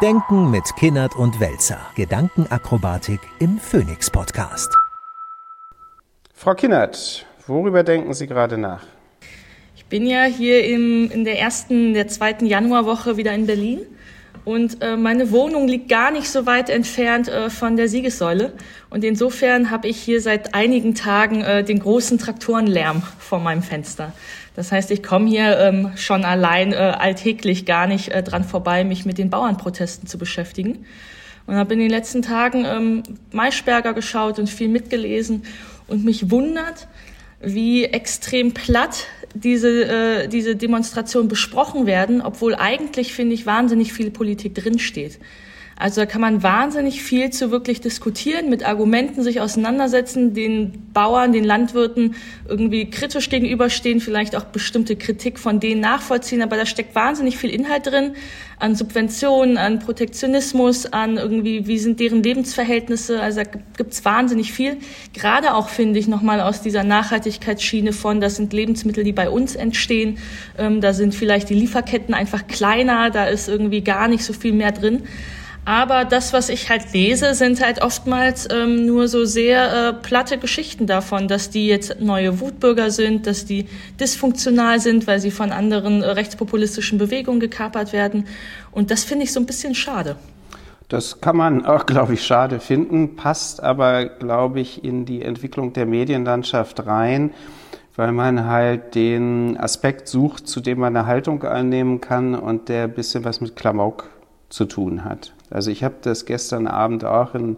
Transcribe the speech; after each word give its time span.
Denken 0.00 0.52
mit 0.52 0.76
Kinnert 0.76 1.16
und 1.16 1.40
Welzer. 1.40 1.80
Gedankenakrobatik 1.96 3.18
im 3.40 3.58
Phoenix 3.58 4.08
Podcast. 4.08 4.72
Frau 6.32 6.54
Kinnert, 6.54 7.26
worüber 7.48 7.82
denken 7.82 8.14
Sie 8.14 8.28
gerade 8.28 8.58
nach? 8.58 8.86
Ich 9.74 9.86
bin 9.86 10.06
ja 10.06 10.22
hier 10.22 10.64
im, 10.66 11.10
in 11.10 11.24
der 11.24 11.40
ersten, 11.40 11.94
der 11.94 12.06
zweiten 12.06 12.46
Januarwoche 12.46 13.16
wieder 13.16 13.34
in 13.34 13.46
Berlin 13.46 13.80
und 14.44 14.80
äh, 14.82 14.96
meine 14.96 15.32
Wohnung 15.32 15.66
liegt 15.66 15.88
gar 15.88 16.12
nicht 16.12 16.30
so 16.30 16.46
weit 16.46 16.70
entfernt 16.70 17.26
äh, 17.26 17.50
von 17.50 17.76
der 17.76 17.88
Siegessäule. 17.88 18.52
Und 18.90 19.02
insofern 19.04 19.70
habe 19.70 19.88
ich 19.88 20.00
hier 20.00 20.20
seit 20.20 20.54
einigen 20.54 20.94
Tagen 20.94 21.42
äh, 21.42 21.64
den 21.64 21.80
großen 21.80 22.18
Traktorenlärm 22.18 23.02
vor 23.18 23.40
meinem 23.40 23.62
Fenster. 23.62 24.12
Das 24.58 24.72
heißt, 24.72 24.90
ich 24.90 25.04
komme 25.04 25.28
hier 25.28 25.56
ähm, 25.60 25.92
schon 25.94 26.24
allein 26.24 26.72
äh, 26.72 26.76
alltäglich 26.78 27.64
gar 27.64 27.86
nicht 27.86 28.08
äh, 28.08 28.24
dran 28.24 28.42
vorbei, 28.42 28.82
mich 28.82 29.06
mit 29.06 29.16
den 29.16 29.30
Bauernprotesten 29.30 30.08
zu 30.08 30.18
beschäftigen. 30.18 30.84
Und 31.46 31.54
habe 31.54 31.74
in 31.74 31.78
den 31.78 31.88
letzten 31.88 32.22
Tagen 32.22 32.64
ähm, 32.64 33.04
Maischberger 33.30 33.94
geschaut 33.94 34.40
und 34.40 34.50
viel 34.50 34.66
mitgelesen 34.66 35.44
und 35.86 36.04
mich 36.04 36.32
wundert, 36.32 36.88
wie 37.40 37.84
extrem 37.84 38.52
platt 38.52 39.06
diese, 39.32 39.84
äh, 39.84 40.26
diese 40.26 40.56
Demonstration 40.56 41.28
besprochen 41.28 41.86
werden, 41.86 42.20
obwohl 42.20 42.56
eigentlich, 42.56 43.12
finde 43.12 43.34
ich, 43.34 43.46
wahnsinnig 43.46 43.92
viel 43.92 44.10
Politik 44.10 44.56
drinsteht. 44.56 45.20
Also 45.80 46.00
da 46.00 46.06
kann 46.06 46.20
man 46.20 46.42
wahnsinnig 46.42 47.02
viel 47.04 47.30
zu 47.30 47.52
wirklich 47.52 47.80
diskutieren, 47.80 48.50
mit 48.50 48.66
Argumenten 48.66 49.22
sich 49.22 49.40
auseinandersetzen, 49.40 50.34
den 50.34 50.90
Bauern, 50.92 51.32
den 51.32 51.44
Landwirten 51.44 52.16
irgendwie 52.48 52.90
kritisch 52.90 53.30
gegenüberstehen, 53.30 54.00
vielleicht 54.00 54.34
auch 54.34 54.46
bestimmte 54.46 54.96
Kritik 54.96 55.38
von 55.38 55.60
denen 55.60 55.80
nachvollziehen. 55.80 56.42
Aber 56.42 56.56
da 56.56 56.66
steckt 56.66 56.96
wahnsinnig 56.96 57.38
viel 57.38 57.50
Inhalt 57.50 57.86
drin 57.86 58.14
an 58.58 58.74
Subventionen, 58.74 59.56
an 59.56 59.78
Protektionismus, 59.78 60.86
an 60.86 61.16
irgendwie, 61.16 61.68
wie 61.68 61.78
sind 61.78 62.00
deren 62.00 62.24
Lebensverhältnisse. 62.24 63.20
Also 63.20 63.44
da 63.44 63.50
gibt's 63.76 64.04
wahnsinnig 64.04 64.52
viel. 64.52 64.78
Gerade 65.12 65.54
auch, 65.54 65.68
finde 65.68 66.00
ich, 66.00 66.08
nochmal 66.08 66.40
aus 66.40 66.60
dieser 66.60 66.82
Nachhaltigkeitsschiene 66.82 67.92
von, 67.92 68.20
das 68.20 68.34
sind 68.34 68.52
Lebensmittel, 68.52 69.04
die 69.04 69.12
bei 69.12 69.30
uns 69.30 69.54
entstehen. 69.54 70.18
Ähm, 70.58 70.80
da 70.80 70.92
sind 70.92 71.14
vielleicht 71.14 71.50
die 71.50 71.54
Lieferketten 71.54 72.14
einfach 72.14 72.48
kleiner, 72.48 73.10
da 73.10 73.26
ist 73.26 73.48
irgendwie 73.48 73.82
gar 73.82 74.08
nicht 74.08 74.24
so 74.24 74.32
viel 74.32 74.52
mehr 74.52 74.72
drin. 74.72 75.04
Aber 75.68 76.06
das, 76.06 76.32
was 76.32 76.48
ich 76.48 76.70
halt 76.70 76.94
lese, 76.94 77.34
sind 77.34 77.62
halt 77.62 77.82
oftmals 77.82 78.48
ähm, 78.50 78.86
nur 78.86 79.06
so 79.06 79.26
sehr 79.26 79.88
äh, 79.88 79.92
platte 79.92 80.38
Geschichten 80.38 80.86
davon, 80.86 81.28
dass 81.28 81.50
die 81.50 81.66
jetzt 81.66 82.00
neue 82.00 82.40
Wutbürger 82.40 82.90
sind, 82.90 83.26
dass 83.26 83.44
die 83.44 83.66
dysfunktional 84.00 84.80
sind, 84.80 85.06
weil 85.06 85.20
sie 85.20 85.30
von 85.30 85.52
anderen 85.52 86.02
äh, 86.02 86.06
rechtspopulistischen 86.06 86.96
Bewegungen 86.96 87.38
gekapert 87.38 87.92
werden. 87.92 88.26
Und 88.72 88.90
das 88.90 89.04
finde 89.04 89.24
ich 89.24 89.32
so 89.34 89.40
ein 89.40 89.44
bisschen 89.44 89.74
schade. 89.74 90.16
Das 90.88 91.20
kann 91.20 91.36
man 91.36 91.66
auch, 91.66 91.84
glaube 91.84 92.14
ich, 92.14 92.24
schade 92.24 92.60
finden, 92.60 93.16
passt 93.16 93.62
aber, 93.62 94.06
glaube 94.06 94.60
ich, 94.60 94.82
in 94.82 95.04
die 95.04 95.20
Entwicklung 95.20 95.74
der 95.74 95.84
Medienlandschaft 95.84 96.86
rein, 96.86 97.34
weil 97.94 98.12
man 98.12 98.46
halt 98.46 98.94
den 98.94 99.58
Aspekt 99.60 100.08
sucht, 100.08 100.48
zu 100.48 100.60
dem 100.60 100.78
man 100.78 100.96
eine 100.96 101.06
Haltung 101.06 101.42
einnehmen 101.42 102.00
kann 102.00 102.34
und 102.34 102.70
der 102.70 102.84
ein 102.84 102.94
bisschen 102.94 103.26
was 103.26 103.42
mit 103.42 103.54
Klamauk 103.54 104.08
zu 104.48 104.64
tun 104.64 105.04
hat. 105.04 105.34
Also 105.50 105.70
ich 105.70 105.84
habe 105.84 105.96
das 106.02 106.26
gestern 106.26 106.66
Abend 106.66 107.04
auch 107.04 107.34
in 107.34 107.56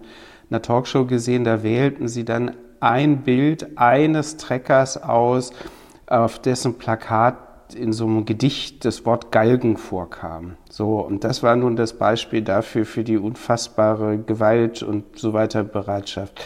einer 0.50 0.62
Talkshow 0.62 1.06
gesehen, 1.06 1.44
da 1.44 1.62
wählten 1.62 2.08
sie 2.08 2.24
dann 2.24 2.52
ein 2.80 3.22
Bild 3.22 3.78
eines 3.78 4.36
Treckers 4.36 5.02
aus, 5.02 5.52
auf 6.06 6.40
dessen 6.40 6.78
Plakat 6.78 7.36
in 7.74 7.92
so 7.92 8.04
einem 8.04 8.24
Gedicht 8.24 8.84
das 8.84 9.06
Wort 9.06 9.30
Galgen 9.30 9.76
vorkam. 9.76 10.56
So, 10.68 10.98
und 10.98 11.22
das 11.24 11.42
war 11.42 11.54
nun 11.56 11.76
das 11.76 11.92
Beispiel 11.92 12.42
dafür, 12.42 12.84
für 12.84 13.04
die 13.04 13.16
unfassbare 13.16 14.18
Gewalt 14.18 14.82
und 14.82 15.18
so 15.18 15.32
weiter 15.32 15.62
Bereitschaft. 15.62 16.42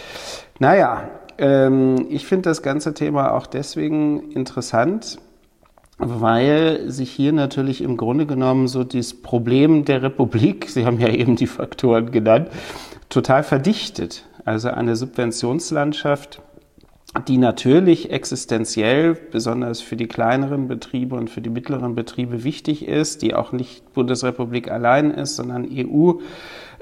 Naja, 0.58 1.08
ähm, 1.38 2.06
ich 2.10 2.26
finde 2.26 2.50
das 2.50 2.62
ganze 2.62 2.94
Thema 2.94 3.32
auch 3.32 3.46
deswegen 3.46 4.30
interessant, 4.32 5.18
weil 5.98 6.90
sich 6.90 7.10
hier 7.10 7.32
natürlich 7.32 7.80
im 7.80 7.96
Grunde 7.96 8.26
genommen 8.26 8.68
so 8.68 8.84
das 8.84 9.14
Problem 9.14 9.84
der 9.84 10.02
Republik, 10.02 10.68
Sie 10.68 10.86
haben 10.86 10.98
ja 10.98 11.08
eben 11.08 11.36
die 11.36 11.46
Faktoren 11.46 12.10
genannt, 12.10 12.48
total 13.08 13.42
verdichtet. 13.42 14.24
Also 14.44 14.68
eine 14.68 14.94
Subventionslandschaft, 14.96 16.42
die 17.28 17.38
natürlich 17.38 18.10
existenziell, 18.10 19.14
besonders 19.14 19.80
für 19.80 19.96
die 19.96 20.08
kleineren 20.08 20.68
Betriebe 20.68 21.16
und 21.16 21.30
für 21.30 21.40
die 21.40 21.48
mittleren 21.48 21.94
Betriebe 21.94 22.44
wichtig 22.44 22.86
ist, 22.86 23.22
die 23.22 23.34
auch 23.34 23.52
nicht 23.52 23.94
Bundesrepublik 23.94 24.70
allein 24.70 25.12
ist, 25.12 25.36
sondern 25.36 25.66
EU 25.72 26.14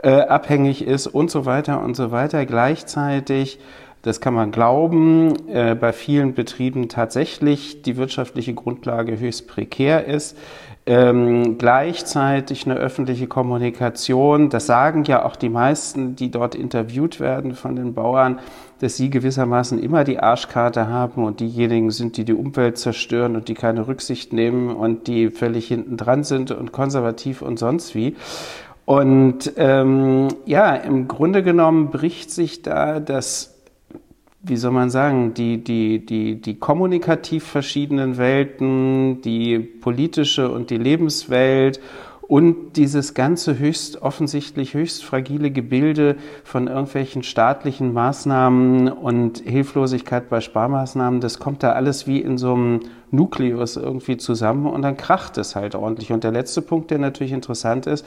äh, 0.03 0.23
abhängig 0.23 0.84
ist 0.84 1.06
und 1.06 1.31
so 1.31 1.44
weiter 1.44 1.83
und 1.83 1.94
so 1.94 2.11
weiter. 2.11 2.47
Gleichzeitig 2.47 3.59
das 4.02 4.20
kann 4.20 4.34
man 4.34 4.50
glauben, 4.50 5.48
äh, 5.48 5.74
bei 5.74 5.92
vielen 5.92 6.34
Betrieben 6.34 6.88
tatsächlich 6.88 7.82
die 7.82 7.96
wirtschaftliche 7.96 8.52
Grundlage 8.52 9.18
höchst 9.18 9.46
prekär 9.46 10.04
ist. 10.06 10.36
Ähm, 10.84 11.58
gleichzeitig 11.58 12.66
eine 12.66 12.74
öffentliche 12.74 13.28
Kommunikation, 13.28 14.50
das 14.50 14.66
sagen 14.66 15.04
ja 15.04 15.24
auch 15.24 15.36
die 15.36 15.48
meisten, 15.48 16.16
die 16.16 16.32
dort 16.32 16.56
interviewt 16.56 17.20
werden 17.20 17.54
von 17.54 17.76
den 17.76 17.94
Bauern, 17.94 18.40
dass 18.80 18.96
sie 18.96 19.08
gewissermaßen 19.08 19.78
immer 19.78 20.02
die 20.02 20.19
Arschkarte 20.19 20.88
haben 20.88 21.24
und 21.24 21.38
diejenigen 21.38 21.92
sind, 21.92 22.16
die 22.16 22.24
die 22.24 22.34
Umwelt 22.34 22.78
zerstören 22.78 23.36
und 23.36 23.46
die 23.46 23.54
keine 23.54 23.86
Rücksicht 23.86 24.32
nehmen 24.32 24.74
und 24.74 25.06
die 25.06 25.30
völlig 25.30 25.69
hinten 25.69 25.96
dran 25.96 26.24
sind 26.24 26.50
und 26.50 26.72
konservativ 26.72 27.42
und 27.42 27.60
sonst 27.60 27.94
wie. 27.94 28.16
Und 28.84 29.52
ähm, 29.58 30.26
ja, 30.46 30.74
im 30.74 31.06
Grunde 31.06 31.44
genommen 31.44 31.90
bricht 31.90 32.32
sich 32.32 32.62
da 32.62 32.98
das 32.98 33.51
wie 34.44 34.56
soll 34.56 34.72
man 34.72 34.91
sagen, 34.91 35.34
die, 35.34 35.62
die, 35.62 36.04
die, 36.04 36.41
die 36.41 36.58
kommunikativ 36.58 37.44
verschiedenen 37.44 38.19
Welten, 38.19 39.22
die 39.22 39.58
politische 39.58 40.50
und 40.50 40.70
die 40.70 40.78
Lebenswelt 40.78 41.80
und 42.32 42.76
dieses 42.76 43.14
ganze 43.14 43.58
höchst 43.58 44.00
offensichtlich 44.00 44.75
höchst 44.75 45.04
fragile 45.04 45.50
Gebilde 45.50 46.16
von 46.44 46.66
irgendwelchen 46.66 47.22
staatlichen 47.22 47.92
Maßnahmen 47.92 48.91
und 48.91 49.41
Hilflosigkeit 49.41 50.28
bei 50.28 50.41
Sparmaßnahmen, 50.41 51.20
das 51.20 51.38
kommt 51.38 51.62
da 51.62 51.72
alles 51.72 52.06
wie 52.06 52.20
in 52.20 52.38
so 52.38 52.54
einem 52.54 52.81
Nukleus 53.10 53.76
irgendwie 53.76 54.16
zusammen 54.16 54.66
und 54.66 54.82
dann 54.82 54.97
kracht 54.97 55.36
es 55.36 55.54
halt 55.54 55.75
ordentlich. 55.75 56.10
Und 56.10 56.25
der 56.25 56.32
letzte 56.32 56.62
Punkt, 56.62 56.91
der 56.91 56.98
natürlich 56.98 57.32
interessant 57.32 57.86
ist, 57.86 58.06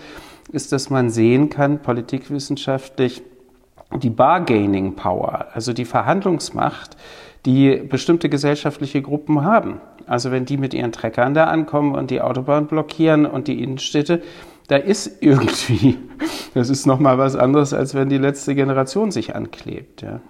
ist, 0.51 0.71
dass 0.71 0.89
man 0.89 1.11
sehen 1.11 1.49
kann, 1.49 1.81
politikwissenschaftlich, 1.81 3.21
die 4.01 4.09
Bargaining 4.09 4.95
Power, 4.95 5.47
also 5.53 5.73
die 5.73 5.85
Verhandlungsmacht, 5.85 6.97
die 7.45 7.75
bestimmte 7.77 8.29
gesellschaftliche 8.29 9.01
Gruppen 9.01 9.43
haben. 9.43 9.79
Also 10.07 10.31
wenn 10.31 10.45
die 10.45 10.57
mit 10.57 10.73
ihren 10.73 10.91
Treckern 10.91 11.33
da 11.33 11.45
ankommen 11.45 11.95
und 11.95 12.11
die 12.11 12.21
Autobahn 12.21 12.67
blockieren 12.67 13.25
und 13.25 13.47
die 13.47 13.61
Innenstädte, 13.61 14.21
da 14.67 14.77
ist 14.77 15.21
irgendwie, 15.21 15.97
das 16.53 16.69
ist 16.69 16.85
nochmal 16.85 17.17
was 17.17 17.35
anderes, 17.35 17.73
als 17.73 17.93
wenn 17.93 18.09
die 18.09 18.17
letzte 18.17 18.55
Generation 18.55 19.11
sich 19.11 19.35
anklebt. 19.35 20.01
Ja. 20.01 20.21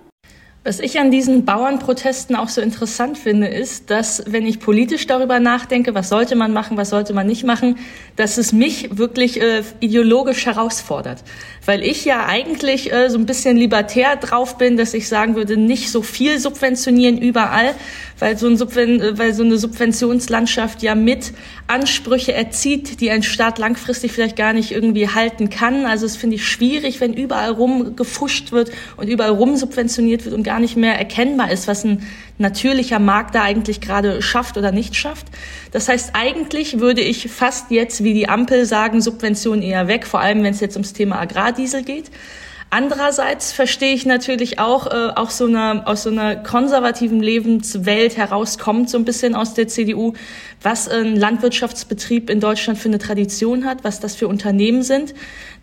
Was 0.67 0.79
ich 0.79 0.99
an 0.99 1.11
diesen 1.11 1.45
Bauernprotesten 1.45 2.35
auch 2.35 2.49
so 2.49 2.59
interessant 2.59 3.19
finde, 3.19 3.45
ist, 3.45 3.91
dass 3.91 4.23
wenn 4.25 4.47
ich 4.47 4.59
politisch 4.59 5.05
darüber 5.05 5.39
nachdenke, 5.39 5.93
was 5.93 6.09
sollte 6.09 6.35
man 6.35 6.53
machen, 6.53 6.75
was 6.75 6.89
sollte 6.89 7.13
man 7.13 7.27
nicht 7.27 7.43
machen, 7.43 7.77
dass 8.15 8.39
es 8.39 8.51
mich 8.51 8.97
wirklich 8.97 9.39
äh, 9.39 9.61
ideologisch 9.79 10.47
herausfordert. 10.47 11.23
Weil 11.65 11.83
ich 11.83 12.03
ja 12.03 12.25
eigentlich 12.25 12.91
äh, 12.91 13.11
so 13.11 13.19
ein 13.19 13.27
bisschen 13.27 13.57
libertär 13.57 14.15
drauf 14.15 14.57
bin, 14.57 14.75
dass 14.75 14.95
ich 14.95 15.07
sagen 15.07 15.35
würde, 15.35 15.55
nicht 15.55 15.91
so 15.91 16.01
viel 16.01 16.39
subventionieren 16.39 17.19
überall, 17.19 17.75
weil 18.19 18.37
so, 18.37 18.47
ein 18.47 18.57
Subven 18.57 19.01
äh, 19.01 19.17
weil 19.17 19.33
so 19.33 19.43
eine 19.43 19.57
Subventionslandschaft 19.57 20.81
ja 20.83 20.95
mit 20.95 21.33
Ansprüche 21.67 22.33
erzieht, 22.33 23.01
die 23.01 23.11
ein 23.11 23.23
Staat 23.23 23.57
langfristig 23.57 24.11
vielleicht 24.11 24.35
gar 24.35 24.53
nicht 24.53 24.71
irgendwie 24.71 25.09
halten 25.09 25.49
kann. 25.49 25.85
Also 25.85 26.05
es 26.05 26.15
finde 26.15 26.37
ich 26.37 26.47
schwierig, 26.47 27.01
wenn 27.01 27.13
überall 27.13 27.51
rum 27.51 27.95
gefuscht 27.95 28.51
wird 28.51 28.71
und 28.97 29.07
überall 29.07 29.31
rum 29.31 29.55
subventioniert 29.55 30.25
wird 30.25 30.35
und 30.35 30.43
gar 30.43 30.59
nicht 30.59 30.77
mehr 30.77 30.97
erkennbar 30.97 31.51
ist, 31.51 31.67
was 31.67 31.83
ein 31.83 32.03
natürlicher 32.37 32.99
Markt 32.99 33.35
da 33.35 33.43
eigentlich 33.43 33.81
gerade 33.81 34.21
schafft 34.21 34.57
oder 34.57 34.71
nicht 34.71 34.95
schafft. 34.95 35.27
Das 35.71 35.87
heißt, 35.87 36.11
eigentlich 36.13 36.79
würde 36.79 37.01
ich 37.01 37.29
fast 37.31 37.71
jetzt 37.71 38.03
wie 38.03 38.13
die 38.13 38.27
Ampel 38.29 38.65
sagen, 38.65 39.01
Subventionen 39.01 39.61
eher 39.61 39.87
weg, 39.87 40.05
vor 40.05 40.19
allem 40.19 40.43
wenn 40.43 40.53
es 40.53 40.59
jetzt 40.59 40.75
ums 40.75 40.93
Thema 40.93 41.19
Agrardiesel 41.19 41.83
geht. 41.83 42.11
Andererseits 42.69 43.53
verstehe 43.53 43.93
ich 43.93 44.05
natürlich 44.05 44.59
auch, 44.59 44.87
äh, 44.87 45.11
auch 45.15 45.29
so 45.29 45.45
einer, 45.45 45.83
aus 45.85 46.03
so 46.03 46.09
einer 46.09 46.35
konservativen 46.35 47.21
Lebenswelt 47.21 48.17
herauskommt, 48.17 48.89
so 48.89 48.97
ein 48.97 49.05
bisschen 49.05 49.33
aus 49.33 49.53
der 49.53 49.67
CDU, 49.67 50.13
was 50.61 50.89
ein 50.89 51.15
Landwirtschaftsbetrieb 51.15 52.29
in 52.29 52.39
Deutschland 52.41 52.77
für 52.77 52.89
eine 52.89 52.97
Tradition 52.97 53.65
hat, 53.65 53.83
was 53.83 53.99
das 53.99 54.15
für 54.15 54.27
Unternehmen 54.27 54.83
sind 54.83 55.13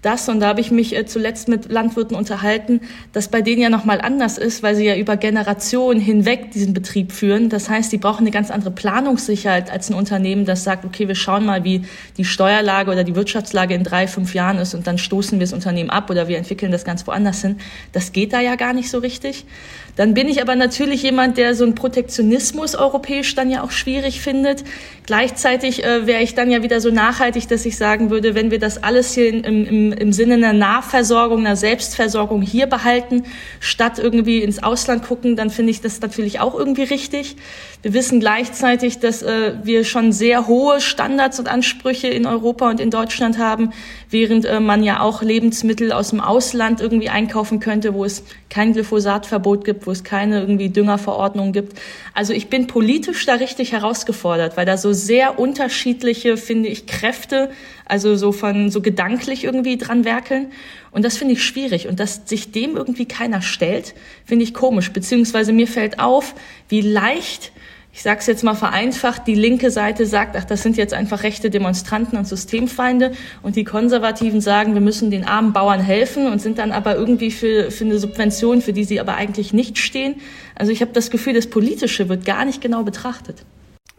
das, 0.03 0.29
und 0.29 0.41
da 0.41 0.49
habe 0.49 0.61
ich 0.61 0.73
mich 0.73 0.97
äh, 0.97 1.07
zuletzt 1.07 1.47
mit 1.47 1.71
Landwirten 1.71 2.17
unterhalten, 2.17 2.81
dass 3.13 3.29
bei 3.29 3.41
denen 3.41 3.63
ja 3.63 3.71
nochmal 3.71 4.01
anders 4.01 4.37
ist, 4.37 4.63
weil 4.65 4.75
sie 4.75 4.85
ja 4.85 4.97
über 4.97 5.17
Generationen 5.17 6.01
hinweg 6.01 6.51
diesen 6.51 6.75
Betrieb 6.75 7.13
führen. 7.13 7.49
Das 7.49 7.71
heißt, 7.71 7.93
die 7.93 7.99
brauchen 7.99 8.23
eine 8.23 8.33
ganz 8.33 8.51
andere 8.51 8.73
Planungssicherheit 8.73 9.71
als 9.71 9.91
ein 9.91 9.95
Unternehmen, 9.95 10.45
das 10.45 10.65
sagt, 10.65 10.85
okay, 10.85 11.07
wir 11.07 11.15
schauen 11.15 11.47
mal, 11.47 11.63
wie 11.63 11.83
die 12.17 12.25
Steuerlage 12.25 12.91
oder 12.91 13.05
die 13.05 13.15
Wirtschaftslage 13.15 13.75
in 13.75 13.85
drei, 13.85 14.09
fünf 14.09 14.35
Jahren 14.35 14.59
ist 14.59 14.75
und 14.75 14.89
dann 14.89 14.99
stoßen 14.99 15.39
wir 15.39 15.47
das 15.47 15.53
Unternehmen 15.53 15.91
ab 15.91 16.11
oder 16.11 16.27
wir 16.27 16.37
entwickeln 16.37 16.73
das 16.73 16.85
ganz 16.85 17.07
woanders 17.07 17.41
hin. 17.41 17.59
Das 17.93 18.11
geht 18.11 18.33
da 18.33 18.41
ja 18.41 18.57
gar 18.57 18.73
nicht 18.73 18.91
so 18.91 18.99
richtig. 18.99 19.47
Dann 19.95 20.15
bin 20.15 20.27
ich 20.27 20.41
aber 20.41 20.57
natürlich 20.57 21.03
jemand, 21.03 21.37
der 21.37 21.55
so 21.55 21.65
einen 21.65 21.75
Protektionismus 21.75 22.75
europäisch 22.75 23.35
dann 23.35 23.51
ja 23.51 23.63
auch 23.63 23.71
schwierig 23.71 24.23
findet. 24.23 24.65
Gleichzeitig 25.05 25.85
äh, 25.85 26.07
wäre 26.07 26.23
ich 26.23 26.35
dann 26.35 26.51
ja 26.51 26.63
wieder 26.63 26.81
so 26.81 26.91
nachhaltig, 26.91 27.49
dass 27.49 27.67
ich 27.67 27.77
sagen 27.77 28.09
würde, 28.09 28.35
wenn 28.35 28.51
wir 28.51 28.59
das 28.59 28.83
alles 28.83 29.13
hier 29.13 29.29
im, 29.29 29.67
im, 29.67 29.92
im 29.93 30.13
Sinne 30.13 30.35
einer 30.35 30.53
Nahversorgung, 30.53 31.41
einer 31.41 31.57
Selbstversorgung 31.57 32.43
hier 32.43 32.67
behalten, 32.67 33.25
statt 33.61 33.99
irgendwie 33.99 34.43
ins 34.43 34.63
Ausland 34.63 35.05
gucken, 35.05 35.37
dann 35.37 35.51
finde 35.51 35.71
ich 35.71 35.81
das 35.81 36.01
natürlich 36.01 36.41
auch 36.41 36.55
irgendwie 36.59 36.83
richtig. 36.83 37.37
Wir 37.83 37.95
wissen 37.95 38.21
gleichzeitig, 38.21 39.01
dass 39.01 39.23
äh, 39.23 39.55
wir 39.65 39.85
schon 39.85 40.13
sehr 40.13 40.47
hohe 40.47 40.81
Standards 40.81 41.39
und 41.41 41.49
Ansprüche 41.49 42.07
in 42.09 42.27
Europa 42.27 42.71
und 42.71 42.79
in 42.79 42.91
Deutschland 42.91 43.39
haben, 43.39 43.73
während 44.09 44.45
äh, 44.45 44.61
man 44.61 44.85
ja 44.85 45.01
auch 45.01 45.23
Lebensmittel 45.23 45.93
aus 45.93 46.11
dem 46.11 46.21
Ausland 46.21 46.81
irgendwie 46.81 47.09
einkaufen 47.09 47.59
könnte, 47.59 47.95
wo 47.95 48.05
es 48.05 48.23
kein 48.51 48.73
Glyphosatverbot 48.73 49.65
gibt, 49.65 49.87
wo 49.87 49.91
es 49.91 50.05
keine 50.05 50.41
irgendwie 50.41 50.69
Düngerverordnung 50.69 51.53
gibt. 51.53 51.79
Also 52.15 52.33
ich 52.33 52.49
bin 52.49 52.67
politisch 52.67 53.27
da 53.27 53.35
richtig 53.35 53.73
herausgefordert, 53.73 54.57
weil 54.57 54.67
da 54.67 54.77
so 54.77 54.93
sehr 54.93 55.39
unterschiedliche, 55.39 56.37
finde 56.37 56.69
ich, 56.69 56.87
Kräfte, 56.87 57.51
also 57.87 58.15
so 58.15 58.31
von 58.31 58.71
so 58.71 58.81
gedanklich 58.81 59.45
irgendwie 59.45 59.77
dran 59.87 60.05
werkeln. 60.05 60.53
Und 60.91 61.05
das 61.05 61.17
finde 61.17 61.35
ich 61.35 61.45
schwierig. 61.45 61.89
Und 61.89 62.01
dass 62.01 62.23
sich 62.27 62.53
dem 62.53 62.77
irgendwie 62.77 63.07
keiner 63.07 63.43
stellt, 63.43 63.95
finde 64.25 64.45
ich 64.45 64.55
komisch. 64.55 64.93
Beziehungsweise 64.93 65.53
mir 65.53 65.67
fällt 65.67 65.99
auf, 65.99 66.35
wie 66.69 66.81
leicht 66.81 67.53
ich 67.95 68.03
sage 68.03 68.21
es 68.21 68.27
jetzt 68.27 68.43
mal 68.43 68.55
vereinfacht, 68.55 69.27
die 69.27 69.35
linke 69.35 69.71
Seite 69.71 70.07
sagt, 70.07 70.35
ach, 70.37 70.45
das 70.45 70.63
sind 70.63 70.79
jetzt 70.79 70.95
einfach 70.95 71.25
rechte 71.25 71.51
Demonstranten 71.51 72.17
und 72.17 72.27
Systemfeinde 72.27 73.13
und 73.43 73.55
die 73.55 73.65
Konservativen 73.65 74.41
sagen, 74.41 74.73
wir 74.73 74.81
müssen 74.81 75.11
den 75.11 75.27
armen 75.27 75.53
Bauern 75.53 75.81
helfen 75.81 76.27
und 76.27 76.41
sind 76.41 76.59
dann 76.59 76.73
aber 76.73 76.97
irgendwie 76.97 77.31
für, 77.31 77.71
für 77.71 77.85
eine 77.85 77.99
Subvention, 77.99 78.63
für 78.63 78.73
die 78.73 78.85
sie 78.85 78.99
aber 78.99 79.17
eigentlich 79.17 79.53
nicht 79.53 79.77
stehen. 79.77 80.17
Also 80.55 80.73
ich 80.73 80.81
habe 80.81 80.93
das 80.93 81.11
Gefühl, 81.11 81.35
das 81.35 81.49
Politische 81.49 82.09
wird 82.09 82.25
gar 82.25 82.47
nicht 82.47 82.63
genau 82.63 82.83
betrachtet. 82.83 83.45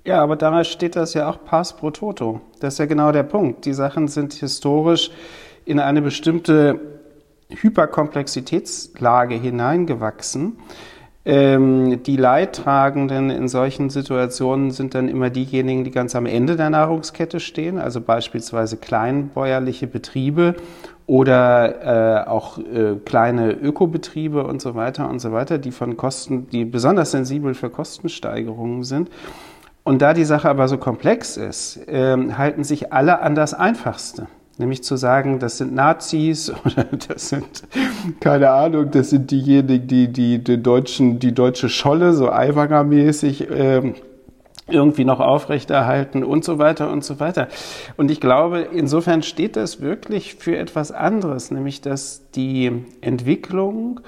Ja, 0.05 0.21
aber 0.23 0.35
daran 0.35 0.65
steht 0.65 0.95
das 0.95 1.13
ja 1.13 1.29
auch 1.29 1.45
pass 1.45 1.77
pro 1.77 1.91
toto. 1.91 2.41
Das 2.59 2.73
ist 2.73 2.77
ja 2.79 2.87
genau 2.87 3.11
der 3.11 3.23
Punkt. 3.23 3.65
Die 3.65 3.73
Sachen 3.73 4.07
sind 4.07 4.33
historisch 4.33 5.11
in 5.65 5.79
eine 5.79 6.01
bestimmte 6.01 6.79
Hyperkomplexitätslage 7.49 9.35
hineingewachsen. 9.35 10.57
Ähm, 11.25 12.03
die 12.03 12.17
Leidtragenden 12.17 13.29
in 13.29 13.47
solchen 13.47 13.89
Situationen 13.89 14.71
sind 14.71 14.93
dann 14.93 15.07
immer 15.07 15.29
diejenigen, 15.29 15.85
die 15.85 15.91
ganz 15.91 16.15
am 16.15 16.25
Ende 16.25 16.57
der 16.57 16.69
Nahrungskette 16.69 17.39
stehen, 17.39 17.77
also 17.77 18.01
beispielsweise 18.01 18.75
kleinbäuerliche 18.75 19.87
Betriebe 19.87 20.55
oder 21.05 22.25
äh, 22.25 22.27
auch 22.27 22.57
äh, 22.57 22.95
kleine 23.05 23.51
Ökobetriebe 23.51 24.45
und 24.45 24.61
so 24.61 24.75
weiter 24.75 25.09
und 25.09 25.19
so 25.19 25.31
weiter, 25.31 25.57
die 25.57 25.71
von 25.71 25.95
Kosten, 25.95 26.49
die 26.49 26.65
besonders 26.65 27.11
sensibel 27.11 27.53
für 27.53 27.69
Kostensteigerungen 27.69 28.83
sind. 28.83 29.09
Und 29.85 30.01
da 30.01 30.13
die 30.13 30.25
Sache 30.25 30.49
aber 30.49 30.67
so 30.67 30.77
komplex 30.77 31.37
ist, 31.37 31.87
äh, 31.87 32.17
halten 32.33 32.65
sich 32.65 32.91
alle 32.91 33.19
an 33.19 33.35
das 33.35 33.53
Einfachste. 33.53 34.27
Nämlich 34.57 34.83
zu 34.83 34.97
sagen, 34.97 35.39
das 35.39 35.57
sind 35.57 35.73
Nazis 35.73 36.51
oder 36.65 36.83
das 36.85 37.29
sind, 37.29 37.63
keine 38.19 38.51
Ahnung, 38.51 38.91
das 38.91 39.09
sind 39.09 39.31
diejenigen, 39.31 39.87
die 39.87 40.07
die, 40.07 40.43
die, 40.43 40.61
deutschen, 40.61 41.19
die 41.19 41.33
deutsche 41.33 41.69
Scholle 41.69 42.13
so 42.13 42.29
Aiwanger-mäßig 42.29 43.47
ähm, 43.49 43.95
irgendwie 44.67 45.05
noch 45.05 45.19
aufrechterhalten 45.19 46.23
und 46.23 46.43
so 46.43 46.57
weiter 46.57 46.91
und 46.91 47.03
so 47.03 47.19
weiter. 47.19 47.47
Und 47.97 48.11
ich 48.11 48.21
glaube, 48.21 48.59
insofern 48.59 49.23
steht 49.23 49.55
das 49.55 49.81
wirklich 49.81 50.35
für 50.35 50.57
etwas 50.57 50.91
anderes, 50.91 51.51
nämlich 51.51 51.81
dass 51.81 52.29
die 52.31 52.71
Entwicklung 53.01 53.99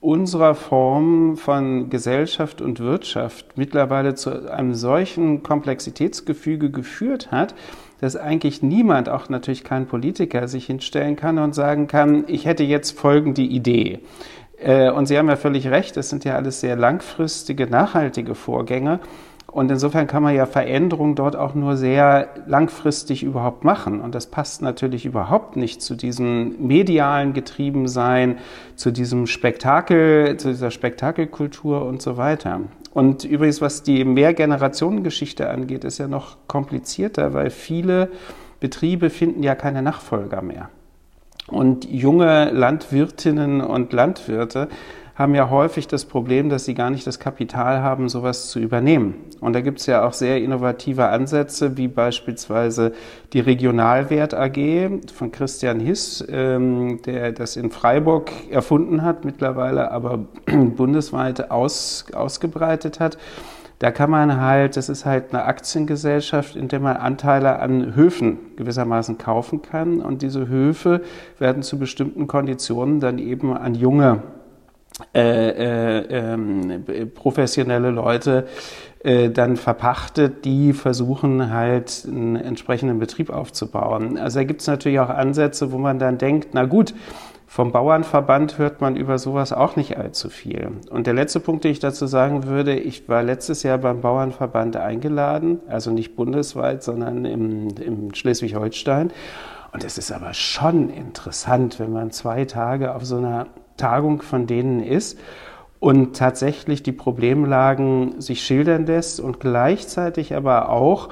unserer 0.00 0.54
Form 0.54 1.36
von 1.36 1.88
Gesellschaft 1.88 2.60
und 2.60 2.80
Wirtschaft 2.80 3.56
mittlerweile 3.56 4.14
zu 4.14 4.50
einem 4.50 4.74
solchen 4.74 5.44
Komplexitätsgefüge 5.44 6.70
geführt 6.70 7.30
hat, 7.30 7.54
dass 8.02 8.16
eigentlich 8.16 8.64
niemand, 8.64 9.08
auch 9.08 9.28
natürlich 9.28 9.62
kein 9.62 9.86
Politiker, 9.86 10.48
sich 10.48 10.66
hinstellen 10.66 11.14
kann 11.14 11.38
und 11.38 11.54
sagen 11.54 11.86
kann, 11.86 12.24
ich 12.26 12.46
hätte 12.46 12.64
jetzt 12.64 12.98
folgende 12.98 13.42
Idee. 13.42 14.00
Äh, 14.58 14.90
und 14.90 15.06
Sie 15.06 15.16
haben 15.16 15.28
ja 15.28 15.36
völlig 15.36 15.68
recht, 15.68 15.96
das 15.96 16.10
sind 16.10 16.24
ja 16.24 16.34
alles 16.34 16.60
sehr 16.60 16.74
langfristige, 16.74 17.68
nachhaltige 17.68 18.34
Vorgänge. 18.34 18.98
Und 19.52 19.70
insofern 19.70 20.06
kann 20.06 20.22
man 20.22 20.34
ja 20.34 20.46
Veränderungen 20.46 21.14
dort 21.14 21.36
auch 21.36 21.54
nur 21.54 21.76
sehr 21.76 22.28
langfristig 22.46 23.22
überhaupt 23.22 23.64
machen. 23.64 24.00
Und 24.00 24.14
das 24.14 24.26
passt 24.26 24.62
natürlich 24.62 25.04
überhaupt 25.04 25.56
nicht 25.56 25.82
zu 25.82 25.94
diesem 25.94 26.66
medialen 26.66 27.34
Getriebensein, 27.34 28.38
zu 28.76 28.90
diesem 28.90 29.26
Spektakel, 29.26 30.38
zu 30.38 30.48
dieser 30.48 30.70
Spektakelkultur 30.70 31.84
und 31.84 32.00
so 32.00 32.16
weiter. 32.16 32.62
Und 32.94 33.24
übrigens, 33.24 33.60
was 33.60 33.82
die 33.82 34.06
Mehrgenerationengeschichte 34.06 35.50
angeht, 35.50 35.84
ist 35.84 35.98
ja 35.98 36.08
noch 36.08 36.38
komplizierter, 36.46 37.34
weil 37.34 37.50
viele 37.50 38.08
Betriebe 38.58 39.10
finden 39.10 39.42
ja 39.42 39.54
keine 39.54 39.82
Nachfolger 39.82 40.40
mehr. 40.40 40.70
Und 41.48 41.84
junge 41.84 42.50
Landwirtinnen 42.52 43.60
und 43.60 43.92
Landwirte 43.92 44.68
haben 45.14 45.34
ja 45.34 45.50
häufig 45.50 45.88
das 45.88 46.04
Problem, 46.04 46.48
dass 46.48 46.64
sie 46.64 46.74
gar 46.74 46.90
nicht 46.90 47.06
das 47.06 47.18
Kapital 47.18 47.82
haben, 47.82 48.08
sowas 48.08 48.48
zu 48.48 48.58
übernehmen. 48.58 49.14
Und 49.40 49.52
da 49.52 49.60
gibt 49.60 49.80
es 49.80 49.86
ja 49.86 50.06
auch 50.06 50.14
sehr 50.14 50.38
innovative 50.40 51.08
Ansätze, 51.08 51.76
wie 51.76 51.88
beispielsweise 51.88 52.92
die 53.32 53.40
Regionalwert 53.40 54.34
AG 54.34 55.00
von 55.12 55.30
Christian 55.30 55.80
Hiss, 55.80 56.24
ähm, 56.28 57.00
der 57.02 57.32
das 57.32 57.56
in 57.56 57.70
Freiburg 57.70 58.30
erfunden 58.50 59.02
hat, 59.02 59.24
mittlerweile 59.24 59.90
aber 59.90 60.26
bundesweit 60.46 61.50
aus, 61.50 62.06
ausgebreitet 62.14 62.98
hat. 63.00 63.18
Da 63.82 63.90
kann 63.90 64.10
man 64.10 64.40
halt, 64.40 64.76
das 64.76 64.88
ist 64.88 65.04
halt 65.04 65.34
eine 65.34 65.42
Aktiengesellschaft, 65.42 66.54
in 66.54 66.68
der 66.68 66.78
man 66.78 66.96
Anteile 66.96 67.58
an 67.58 67.96
Höfen 67.96 68.38
gewissermaßen 68.54 69.18
kaufen 69.18 69.60
kann. 69.60 70.00
Und 70.00 70.22
diese 70.22 70.46
Höfe 70.46 71.02
werden 71.40 71.64
zu 71.64 71.80
bestimmten 71.80 72.28
Konditionen 72.28 73.00
dann 73.00 73.18
eben 73.18 73.56
an 73.56 73.74
junge 73.74 74.22
äh, 75.14 75.20
äh, 75.20 76.06
ähm, 76.10 76.84
professionelle 77.14 77.90
Leute 77.90 78.46
äh, 79.02 79.30
dann 79.30 79.56
verpachtet, 79.56 80.44
die 80.44 80.72
versuchen 80.72 81.52
halt 81.52 82.06
einen 82.06 82.36
entsprechenden 82.36 82.98
Betrieb 82.98 83.30
aufzubauen. 83.30 84.18
Also 84.18 84.40
da 84.40 84.44
gibt 84.44 84.60
es 84.60 84.66
natürlich 84.66 85.00
auch 85.00 85.08
Ansätze, 85.08 85.72
wo 85.72 85.78
man 85.78 85.98
dann 85.98 86.18
denkt, 86.18 86.50
na 86.52 86.66
gut, 86.66 86.94
vom 87.46 87.72
Bauernverband 87.72 88.56
hört 88.58 88.80
man 88.80 88.96
über 88.96 89.18
sowas 89.18 89.52
auch 89.52 89.76
nicht 89.76 89.98
allzu 89.98 90.30
viel. 90.30 90.70
Und 90.88 91.06
der 91.06 91.14
letzte 91.14 91.40
Punkt, 91.40 91.64
den 91.64 91.72
ich 91.72 91.80
dazu 91.80 92.06
sagen 92.06 92.44
würde, 92.44 92.74
ich 92.78 93.08
war 93.08 93.22
letztes 93.22 93.62
Jahr 93.62 93.78
beim 93.78 94.00
Bauernverband 94.00 94.76
eingeladen, 94.76 95.60
also 95.68 95.90
nicht 95.90 96.16
bundesweit, 96.16 96.82
sondern 96.82 97.24
im, 97.24 97.68
im 97.76 98.14
Schleswig-Holstein. 98.14 99.10
Und 99.72 99.84
es 99.84 99.98
ist 99.98 100.12
aber 100.12 100.32
schon 100.32 100.88
interessant, 100.90 101.78
wenn 101.78 101.92
man 101.92 102.10
zwei 102.10 102.44
Tage 102.44 102.94
auf 102.94 103.04
so 103.04 103.16
einer 103.16 103.48
Tagung 103.82 104.22
von 104.22 104.46
denen 104.46 104.80
ist 104.80 105.18
und 105.80 106.16
tatsächlich 106.16 106.84
die 106.84 106.92
Problemlagen 106.92 108.20
sich 108.20 108.44
schildern 108.44 108.86
lässt 108.86 109.18
und 109.18 109.40
gleichzeitig 109.40 110.36
aber 110.36 110.68
auch 110.68 111.08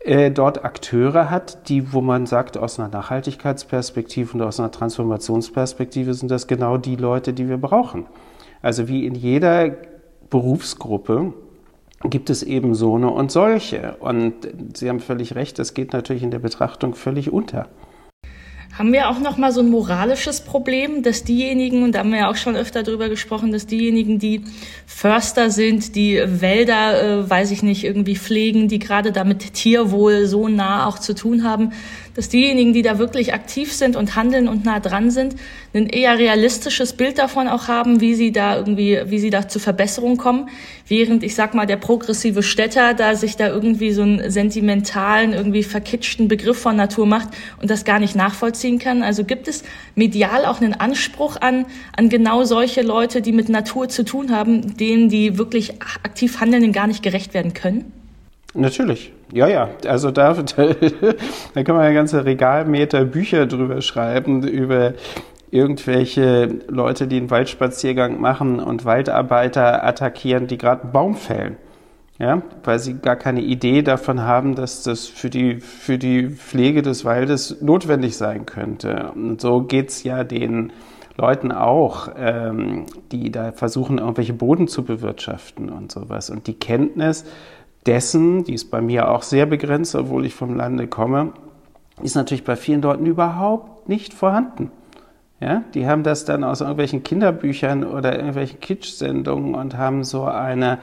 äh, 0.00 0.30
dort 0.30 0.62
Akteure 0.62 1.30
hat, 1.30 1.70
die, 1.70 1.94
wo 1.94 2.02
man 2.02 2.26
sagt, 2.26 2.58
aus 2.58 2.78
einer 2.78 2.90
Nachhaltigkeitsperspektive 2.90 4.34
und 4.34 4.42
aus 4.42 4.60
einer 4.60 4.70
Transformationsperspektive 4.70 6.12
sind 6.12 6.30
das 6.30 6.46
genau 6.46 6.76
die 6.76 6.96
Leute, 6.96 7.32
die 7.32 7.48
wir 7.48 7.56
brauchen. 7.56 8.06
Also 8.60 8.88
wie 8.88 9.06
in 9.06 9.14
jeder 9.14 9.76
Berufsgruppe 10.28 11.32
gibt 12.04 12.28
es 12.28 12.42
eben 12.42 12.74
so 12.74 12.96
eine 12.96 13.08
und 13.08 13.30
solche. 13.30 13.96
Und 14.00 14.34
Sie 14.74 14.90
haben 14.90 15.00
völlig 15.00 15.34
recht, 15.34 15.58
das 15.58 15.72
geht 15.72 15.94
natürlich 15.94 16.22
in 16.22 16.30
der 16.30 16.38
Betrachtung 16.40 16.94
völlig 16.94 17.32
unter 17.32 17.68
haben 18.72 18.92
wir 18.92 19.08
auch 19.08 19.18
noch 19.18 19.36
mal 19.36 19.52
so 19.52 19.60
ein 19.60 19.68
moralisches 19.68 20.40
Problem, 20.40 21.02
dass 21.02 21.24
diejenigen, 21.24 21.82
und 21.82 21.94
da 21.94 22.00
haben 22.00 22.12
wir 22.12 22.20
ja 22.20 22.30
auch 22.30 22.36
schon 22.36 22.56
öfter 22.56 22.82
drüber 22.82 23.08
gesprochen, 23.08 23.52
dass 23.52 23.66
diejenigen, 23.66 24.18
die 24.18 24.42
Förster 24.86 25.50
sind, 25.50 25.96
die 25.96 26.22
Wälder, 26.24 27.02
äh, 27.02 27.30
weiß 27.30 27.50
ich 27.50 27.62
nicht, 27.62 27.84
irgendwie 27.84 28.16
pflegen, 28.16 28.68
die 28.68 28.78
gerade 28.78 29.12
damit 29.12 29.54
Tierwohl 29.54 30.26
so 30.26 30.48
nah 30.48 30.86
auch 30.86 30.98
zu 30.98 31.14
tun 31.14 31.42
haben, 31.42 31.72
dass 32.20 32.28
diejenigen, 32.28 32.74
die 32.74 32.82
da 32.82 32.98
wirklich 32.98 33.32
aktiv 33.32 33.72
sind 33.72 33.96
und 33.96 34.14
handeln 34.14 34.46
und 34.46 34.66
nah 34.66 34.78
dran 34.78 35.10
sind, 35.10 35.36
ein 35.72 35.86
eher 35.86 36.18
realistisches 36.18 36.92
Bild 36.92 37.16
davon 37.16 37.48
auch 37.48 37.66
haben, 37.66 38.02
wie 38.02 38.14
sie 38.14 38.30
da 38.30 38.58
irgendwie, 38.58 39.00
wie 39.06 39.18
sie 39.18 39.30
da 39.30 39.48
zur 39.48 39.62
Verbesserung 39.62 40.18
kommen, 40.18 40.50
während 40.86 41.22
ich 41.22 41.34
sag 41.34 41.54
mal 41.54 41.64
der 41.64 41.78
progressive 41.78 42.42
Städter 42.42 42.92
da 42.92 43.14
sich 43.14 43.36
da 43.38 43.48
irgendwie 43.48 43.92
so 43.92 44.02
einen 44.02 44.30
sentimentalen, 44.30 45.32
irgendwie 45.32 45.62
verkitschten 45.62 46.28
Begriff 46.28 46.58
von 46.58 46.76
Natur 46.76 47.06
macht 47.06 47.28
und 47.62 47.70
das 47.70 47.86
gar 47.86 47.98
nicht 47.98 48.14
nachvollziehen 48.14 48.78
kann. 48.78 49.02
Also 49.02 49.24
gibt 49.24 49.48
es 49.48 49.62
medial 49.94 50.44
auch 50.44 50.60
einen 50.60 50.74
Anspruch 50.74 51.38
an 51.40 51.64
an 51.96 52.10
genau 52.10 52.44
solche 52.44 52.82
Leute, 52.82 53.22
die 53.22 53.32
mit 53.32 53.48
Natur 53.48 53.88
zu 53.88 54.04
tun 54.04 54.30
haben, 54.30 54.76
denen 54.76 55.08
die 55.08 55.38
wirklich 55.38 55.80
aktiv 55.80 56.38
Handelnden 56.38 56.72
gar 56.72 56.86
nicht 56.86 57.02
gerecht 57.02 57.32
werden 57.32 57.54
können? 57.54 57.90
Natürlich, 58.52 59.10
ja, 59.32 59.48
ja. 59.48 59.68
Also 59.86 60.10
da, 60.10 60.34
da, 60.56 60.74
da 61.54 61.62
kann 61.62 61.76
man 61.76 61.84
ja 61.84 61.92
ganze 61.92 62.24
Regalmeter 62.24 63.04
Bücher 63.04 63.46
drüber 63.46 63.80
schreiben, 63.80 64.46
über 64.46 64.94
irgendwelche 65.50 66.60
Leute, 66.68 67.06
die 67.06 67.16
einen 67.16 67.30
Waldspaziergang 67.30 68.20
machen 68.20 68.60
und 68.60 68.84
Waldarbeiter 68.84 69.84
attackieren, 69.84 70.46
die 70.46 70.58
gerade 70.58 70.82
einen 70.82 70.92
Baum 70.92 71.14
fällen. 71.14 71.56
Ja, 72.18 72.42
weil 72.64 72.78
sie 72.78 72.98
gar 72.98 73.16
keine 73.16 73.40
Idee 73.40 73.80
davon 73.80 74.20
haben, 74.20 74.54
dass 74.54 74.82
das 74.82 75.06
für 75.06 75.30
die, 75.30 75.58
für 75.58 75.96
die 75.96 76.28
Pflege 76.28 76.82
des 76.82 77.06
Waldes 77.06 77.62
notwendig 77.62 78.14
sein 78.18 78.44
könnte. 78.44 79.10
Und 79.14 79.40
so 79.40 79.62
geht's 79.62 80.04
ja 80.04 80.22
den 80.22 80.70
Leuten 81.16 81.50
auch, 81.50 82.08
ähm, 82.18 82.84
die 83.10 83.30
da 83.30 83.52
versuchen, 83.52 83.96
irgendwelche 83.96 84.34
Boden 84.34 84.68
zu 84.68 84.84
bewirtschaften 84.84 85.70
und 85.70 85.90
sowas. 85.90 86.28
Und 86.28 86.46
die 86.46 86.58
Kenntnis 86.58 87.24
dessen, 87.86 88.44
die 88.44 88.54
ist 88.54 88.70
bei 88.70 88.80
mir 88.80 89.10
auch 89.10 89.22
sehr 89.22 89.46
begrenzt, 89.46 89.94
obwohl 89.94 90.26
ich 90.26 90.34
vom 90.34 90.54
Lande 90.54 90.86
komme, 90.86 91.32
ist 92.02 92.14
natürlich 92.14 92.44
bei 92.44 92.56
vielen 92.56 92.82
Leuten 92.82 93.06
überhaupt 93.06 93.88
nicht 93.88 94.14
vorhanden. 94.14 94.70
Ja, 95.42 95.62
die 95.72 95.86
haben 95.86 96.02
das 96.02 96.26
dann 96.26 96.44
aus 96.44 96.60
irgendwelchen 96.60 97.02
Kinderbüchern 97.02 97.82
oder 97.82 98.14
irgendwelchen 98.14 98.60
Kitsch-Sendungen 98.60 99.54
und 99.54 99.78
haben 99.78 100.04
so 100.04 100.24
eine, 100.24 100.80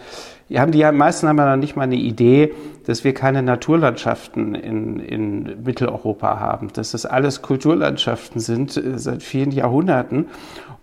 die 0.49 0.59
haben 0.59 0.71
die 0.71 0.83
meisten 0.83 1.27
haben 1.27 1.37
ja 1.37 1.51
noch 1.51 1.61
nicht 1.61 1.75
mal 1.75 1.83
eine 1.83 1.95
Idee, 1.95 2.55
dass 2.87 3.03
wir 3.03 3.13
keine 3.13 3.43
Naturlandschaften 3.43 4.55
in, 4.55 4.99
in 4.99 5.63
Mitteleuropa 5.63 6.39
haben, 6.39 6.69
dass 6.73 6.91
das 6.91 7.05
alles 7.05 7.43
Kulturlandschaften 7.43 8.41
sind 8.41 8.75
äh, 8.77 8.97
seit 8.97 9.21
vielen 9.21 9.51
Jahrhunderten 9.51 10.25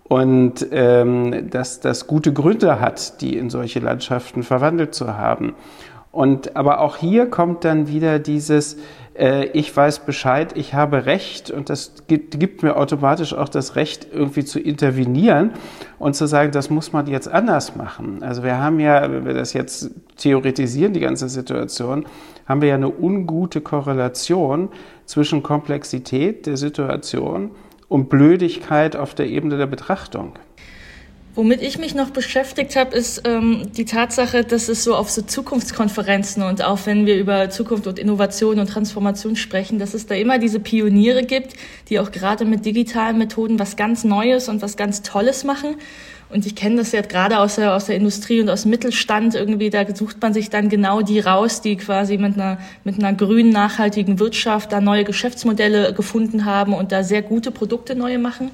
und 0.04 0.68
ähm, 0.71 1.50
dass 1.50 1.80
das 1.80 2.06
gute 2.06 2.33
Gründe 2.33 2.78
hat, 2.78 3.21
die 3.23 3.37
in 3.37 3.50
solche 3.50 3.80
Landschaften 3.80 4.44
verwandelt 4.44 4.94
zu 4.94 5.16
haben. 5.16 5.54
Und 6.14 6.54
aber 6.54 6.78
auch 6.80 6.97
hier 6.97 7.26
kommt 7.26 7.64
dann 7.64 7.88
wieder 7.88 8.21
dieses, 8.21 8.76
äh, 9.18 9.47
ich 9.47 9.76
weiß 9.76 10.06
Bescheid, 10.06 10.56
ich 10.56 10.73
habe 10.73 11.06
Recht 11.06 11.50
und 11.50 11.68
das 11.68 12.06
gibt, 12.06 12.38
gibt, 12.38 12.62
mir 12.62 12.76
automatisch 12.76 13.35
auch 13.35 13.49
das 13.49 13.75
Recht, 13.75 14.06
irgendwie 14.12 14.44
zu 14.44 14.61
intervenieren 14.61 15.50
und 15.99 16.14
zu 16.14 16.26
sagen, 16.26 16.52
das 16.52 16.71
muss 16.71 16.92
man 16.92 17.09
jetzt 17.09 17.26
anders 17.26 17.75
machen. 17.75 18.23
Also 18.23 18.44
wir 18.44 18.59
haben 18.59 18.78
ja, 18.78 19.11
wenn 19.11 19.26
wir 19.26 19.35
das 19.35 19.54
jetzt 19.54 19.90
theoretisieren, 20.16 20.92
die 20.92 21.00
ganze 21.00 21.28
Situation, 21.28 22.06
haben 22.47 22.62
wir 22.62 22.68
ja 22.68 22.76
eine 22.76 22.90
ungute 22.97 23.61
Korrelation 23.61 24.68
zwischen 25.06 25.42
Komplexität 25.42 26.47
der 26.47 26.56
Situation 26.56 27.50
und 27.88 28.09
Blödigkeit 28.09 28.94
auf 28.94 29.16
der 29.16 29.26
Ebene 29.26 29.56
der 29.56 29.66
Betrachtung. 29.66 30.35
Womit 31.36 31.62
ich 31.62 31.78
mich 31.78 31.96
noch 31.96 32.10
beschäftigt 32.10 32.76
habe, 32.76 32.94
ist 32.94 33.22
ähm, 33.24 33.72
die 33.76 33.84
Tatsache, 33.84 34.44
dass 34.44 34.68
es 34.68 34.84
so 34.84 34.94
auf 34.94 35.10
so 35.10 35.20
Zukunftskonferenzen 35.20 36.44
und 36.44 36.62
auch 36.62 36.78
wenn 36.84 37.06
wir 37.06 37.16
über 37.16 37.50
Zukunft 37.50 37.88
und 37.88 37.98
Innovation 37.98 38.60
und 38.60 38.68
Transformation 38.68 39.34
sprechen, 39.34 39.80
dass 39.80 39.94
es 39.94 40.06
da 40.06 40.14
immer 40.14 40.38
diese 40.38 40.60
Pioniere 40.60 41.24
gibt, 41.24 41.54
die 41.88 41.98
auch 41.98 42.12
gerade 42.12 42.44
mit 42.44 42.64
digitalen 42.64 43.18
Methoden 43.18 43.58
was 43.58 43.74
ganz 43.74 44.04
Neues 44.04 44.48
und 44.48 44.62
was 44.62 44.76
ganz 44.76 45.02
Tolles 45.02 45.42
machen. 45.42 45.74
Und 46.30 46.46
ich 46.46 46.54
kenne 46.54 46.76
das 46.76 46.92
ja 46.92 47.00
gerade 47.00 47.40
aus 47.40 47.56
der, 47.56 47.74
aus 47.74 47.86
der 47.86 47.96
Industrie 47.96 48.40
und 48.40 48.48
aus 48.48 48.62
dem 48.62 48.70
Mittelstand 48.70 49.34
irgendwie, 49.34 49.70
da 49.70 49.84
sucht 49.92 50.22
man 50.22 50.34
sich 50.34 50.50
dann 50.50 50.68
genau 50.68 51.02
die 51.02 51.18
raus, 51.18 51.60
die 51.60 51.76
quasi 51.76 52.16
mit 52.16 52.34
einer, 52.34 52.58
mit 52.84 53.00
einer 53.00 53.12
grünen, 53.12 53.50
nachhaltigen 53.50 54.20
Wirtschaft 54.20 54.70
da 54.70 54.80
neue 54.80 55.02
Geschäftsmodelle 55.02 55.94
gefunden 55.94 56.44
haben 56.44 56.74
und 56.74 56.92
da 56.92 57.02
sehr 57.02 57.22
gute 57.22 57.50
Produkte 57.50 57.96
neue 57.96 58.18
machen. 58.18 58.52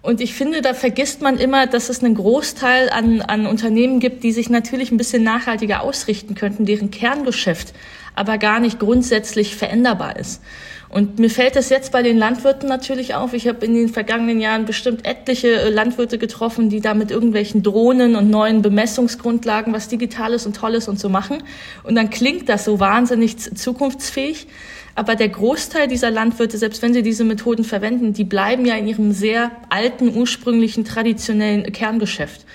Und 0.00 0.20
ich 0.20 0.34
finde, 0.34 0.62
da 0.62 0.74
vergisst 0.74 1.22
man 1.22 1.38
immer, 1.38 1.66
dass 1.66 1.88
es 1.88 2.02
einen 2.02 2.14
Großteil 2.14 2.88
an, 2.90 3.20
an 3.20 3.46
Unternehmen 3.46 3.98
gibt, 3.98 4.22
die 4.22 4.32
sich 4.32 4.48
natürlich 4.48 4.92
ein 4.92 4.96
bisschen 4.96 5.24
nachhaltiger 5.24 5.82
ausrichten 5.82 6.34
könnten, 6.34 6.66
deren 6.66 6.90
Kerngeschäft 6.90 7.74
aber 8.14 8.36
gar 8.36 8.58
nicht 8.58 8.80
grundsätzlich 8.80 9.54
veränderbar 9.54 10.16
ist. 10.16 10.42
Und 10.90 11.18
mir 11.18 11.28
fällt 11.28 11.56
es 11.56 11.68
jetzt 11.68 11.92
bei 11.92 12.02
den 12.02 12.16
Landwirten 12.16 12.66
natürlich 12.66 13.14
auf. 13.14 13.34
Ich 13.34 13.46
habe 13.46 13.64
in 13.64 13.74
den 13.74 13.88
vergangenen 13.90 14.40
Jahren 14.40 14.64
bestimmt 14.64 15.06
etliche 15.06 15.48
äh, 15.48 15.68
Landwirte 15.68 16.16
getroffen, 16.16 16.70
die 16.70 16.80
da 16.80 16.94
mit 16.94 17.10
irgendwelchen 17.10 17.62
Drohnen 17.62 18.16
und 18.16 18.30
neuen 18.30 18.62
Bemessungsgrundlagen 18.62 19.72
was 19.72 19.88
Digitales 19.88 20.46
und 20.46 20.56
Tolles 20.56 20.88
und 20.88 20.98
so 20.98 21.10
machen. 21.10 21.42
Und 21.82 21.94
dann 21.94 22.08
klingt 22.08 22.48
das 22.48 22.64
so 22.64 22.80
wahnsinnig 22.80 23.38
zukunftsfähig. 23.38 24.46
Aber 24.94 25.14
der 25.14 25.28
Großteil 25.28 25.88
dieser 25.88 26.10
Landwirte, 26.10 26.56
selbst 26.56 26.82
wenn 26.82 26.94
sie 26.94 27.02
diese 27.02 27.22
Methoden 27.22 27.64
verwenden, 27.64 28.14
die 28.14 28.24
bleiben 28.24 28.64
ja 28.64 28.74
in 28.74 28.88
ihrem 28.88 29.12
sehr 29.12 29.52
alten, 29.68 30.16
ursprünglichen, 30.16 30.84
traditionellen 30.84 31.70
Kerngeschäft. 31.70 32.46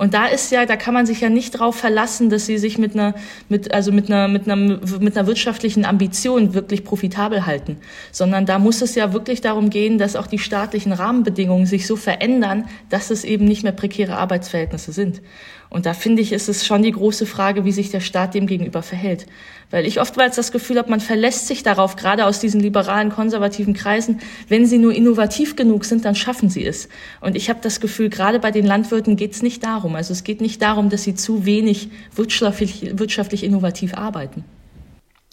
Und 0.00 0.14
da 0.14 0.24
ist 0.28 0.50
ja, 0.50 0.64
da 0.64 0.76
kann 0.76 0.94
man 0.94 1.04
sich 1.04 1.20
ja 1.20 1.28
nicht 1.28 1.56
darauf 1.56 1.76
verlassen, 1.76 2.30
dass 2.30 2.46
sie 2.46 2.56
sich 2.56 2.78
mit 2.78 2.94
einer, 2.94 3.14
mit, 3.50 3.74
also 3.74 3.92
mit 3.92 4.10
einer, 4.10 4.28
mit 4.28 4.48
einer, 4.48 4.56
mit 4.56 5.14
einer 5.14 5.26
wirtschaftlichen 5.26 5.84
Ambition 5.84 6.54
wirklich 6.54 6.84
profitabel 6.84 7.44
halten, 7.44 7.76
sondern 8.10 8.46
da 8.46 8.58
muss 8.58 8.80
es 8.80 8.94
ja 8.94 9.12
wirklich 9.12 9.42
darum 9.42 9.68
gehen, 9.68 9.98
dass 9.98 10.16
auch 10.16 10.26
die 10.26 10.38
staatlichen 10.38 10.92
Rahmenbedingungen 10.94 11.66
sich 11.66 11.86
so 11.86 11.96
verändern, 11.96 12.64
dass 12.88 13.10
es 13.10 13.24
eben 13.24 13.44
nicht 13.44 13.62
mehr 13.62 13.72
prekäre 13.72 14.16
Arbeitsverhältnisse 14.16 14.92
sind. 14.92 15.20
Und 15.68 15.84
da 15.84 15.92
finde 15.92 16.22
ich, 16.22 16.32
ist 16.32 16.48
es 16.48 16.64
schon 16.64 16.82
die 16.82 16.92
große 16.92 17.26
Frage, 17.26 17.66
wie 17.66 17.72
sich 17.72 17.90
der 17.90 18.00
Staat 18.00 18.32
dem 18.32 18.46
gegenüber 18.46 18.82
verhält. 18.82 19.26
Weil 19.70 19.86
ich 19.86 20.00
oftmals 20.00 20.34
das 20.34 20.50
Gefühl 20.50 20.78
habe, 20.78 20.90
man 20.90 21.00
verlässt 21.00 21.46
sich 21.46 21.62
darauf, 21.62 21.94
gerade 21.94 22.26
aus 22.26 22.40
diesen 22.40 22.60
liberalen, 22.60 23.10
konservativen 23.10 23.72
Kreisen, 23.72 24.20
wenn 24.48 24.66
sie 24.66 24.78
nur 24.78 24.92
innovativ 24.92 25.54
genug 25.54 25.84
sind, 25.84 26.04
dann 26.04 26.16
schaffen 26.16 26.50
sie 26.50 26.66
es. 26.66 26.88
Und 27.20 27.36
ich 27.36 27.48
habe 27.48 27.60
das 27.62 27.80
Gefühl, 27.80 28.10
gerade 28.10 28.40
bei 28.40 28.50
den 28.50 28.66
Landwirten 28.66 29.16
geht 29.16 29.32
es 29.32 29.42
nicht 29.42 29.64
darum. 29.64 29.94
Also 29.94 30.12
es 30.12 30.24
geht 30.24 30.40
nicht 30.40 30.60
darum, 30.60 30.90
dass 30.90 31.04
sie 31.04 31.14
zu 31.14 31.46
wenig 31.46 31.90
wirtschaftlich, 32.14 32.98
wirtschaftlich 32.98 33.44
innovativ 33.44 33.94
arbeiten. 33.94 34.44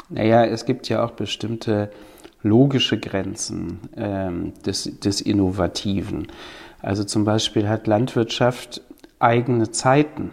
Naja, 0.10 0.46
es 0.46 0.66
gibt 0.66 0.88
ja 0.88 1.04
auch 1.04 1.12
bestimmte 1.12 1.92
logische 2.44 3.00
Grenzen 3.00 3.80
ähm, 3.98 4.54
des, 4.66 5.00
des 5.00 5.20
Innovativen. 5.20 6.28
Also 6.82 7.04
zum 7.04 7.26
Beispiel 7.26 7.68
hat 7.68 7.88
Landwirtschaft 7.88 8.82
eigene 9.20 9.72
Zeiten. 9.72 10.32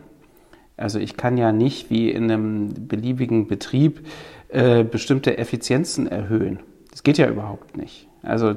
Also 0.77 0.99
ich 0.99 1.17
kann 1.17 1.37
ja 1.37 1.53
nicht 1.53 1.91
wie 1.91 2.11
in 2.11 2.25
einem 2.25 2.89
beliebigen 2.89 3.47
Betrieb 3.47 4.07
äh, 4.49 4.85
bestimmte 4.85 5.39
Effizienzen 5.39 6.07
erhöhen. 6.07 6.61
Das 6.91 7.03
geht 7.03 7.19
ja 7.19 7.29
überhaupt 7.29 7.77
nicht. 7.77 8.09
Also 8.23 8.55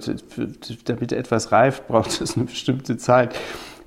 damit 0.86 1.12
etwas 1.12 1.52
reift, 1.52 1.88
braucht 1.88 2.22
es 2.22 2.36
eine 2.36 2.46
bestimmte 2.46 2.98
Zeit. 2.98 3.36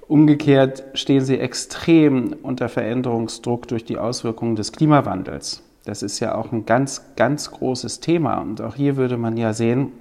Umgekehrt 0.06 0.84
stehen 0.94 1.24
sie 1.24 1.38
extrem 1.38 2.34
unter 2.42 2.68
Veränderungsdruck 2.68 3.68
durch 3.68 3.84
die 3.84 3.96
Auswirkungen 3.96 4.56
des 4.56 4.72
Klimawandels. 4.72 5.62
Das 5.84 6.02
ist 6.02 6.20
ja 6.20 6.34
auch 6.34 6.52
ein 6.52 6.66
ganz, 6.66 7.14
ganz 7.16 7.50
großes 7.50 8.00
Thema. 8.00 8.38
Und 8.38 8.60
auch 8.60 8.74
hier 8.74 8.96
würde 8.96 9.16
man 9.16 9.36
ja 9.36 9.52
sehen, 9.52 9.92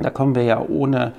da 0.00 0.10
kommen 0.10 0.34
wir 0.34 0.42
ja 0.42 0.60
ohne 0.60 1.12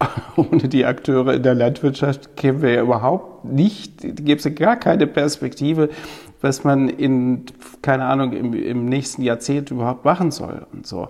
ohne 0.36 0.68
die 0.68 0.84
Akteure 0.84 1.34
in 1.34 1.42
der 1.42 1.54
Landwirtschaft 1.54 2.36
kämen 2.36 2.62
wir 2.62 2.72
ja 2.72 2.82
überhaupt 2.82 3.44
nicht, 3.44 4.00
gäbe 4.00 4.40
es 4.40 4.54
gar 4.54 4.76
keine 4.76 5.06
Perspektive, 5.06 5.90
was 6.40 6.64
man 6.64 6.88
in, 6.88 7.44
keine 7.82 8.04
Ahnung, 8.04 8.32
im, 8.32 8.54
im 8.54 8.86
nächsten 8.86 9.22
Jahrzehnt 9.22 9.70
überhaupt 9.70 10.04
machen 10.04 10.30
soll 10.30 10.66
und 10.72 10.86
so. 10.86 11.08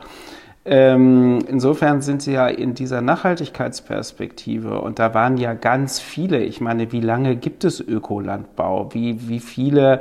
Ähm, 0.64 1.38
insofern 1.48 2.02
sind 2.02 2.20
sie 2.20 2.32
ja 2.32 2.46
in 2.46 2.74
dieser 2.74 3.00
Nachhaltigkeitsperspektive 3.00 4.80
und 4.80 4.98
da 4.98 5.14
waren 5.14 5.38
ja 5.38 5.54
ganz 5.54 6.00
viele, 6.00 6.40
ich 6.40 6.60
meine, 6.60 6.92
wie 6.92 7.00
lange 7.00 7.36
gibt 7.36 7.64
es 7.64 7.80
Ökolandbau? 7.80 8.92
Wie, 8.92 9.28
wie 9.28 9.40
viele 9.40 10.00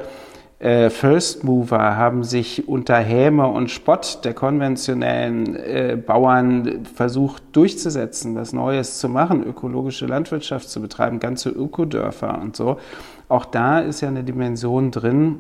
äh, 0.60 0.90
First 0.90 1.46
Mover 1.46 1.96
haben 1.96 2.24
sich 2.26 2.68
unter 2.68 2.98
Häme 2.98 3.48
und 3.48 3.72
Spott 3.72 4.20
der 4.26 4.34
konventionellen 4.34 5.56
äh, 5.56 5.98
Bauern 5.98 6.84
versucht 6.84 7.44
durchzusetzen, 7.54 8.36
was 8.36 8.52
Neues 8.52 9.00
zu 9.00 9.08
machen, 9.08 9.42
ökologische 9.44 10.06
Landwirtschaft 10.06 10.70
zu 10.70 10.82
betreiben, 10.82 11.20
ganze 11.20 11.50
Ökodörfer 11.50 12.42
und 12.42 12.58
so. 12.58 12.78
Auch 13.30 13.46
da 13.46 13.80
ist 13.80 14.02
ja 14.02 14.10
eine 14.10 14.26
Dimension 14.26 14.92
drin, 14.92 15.38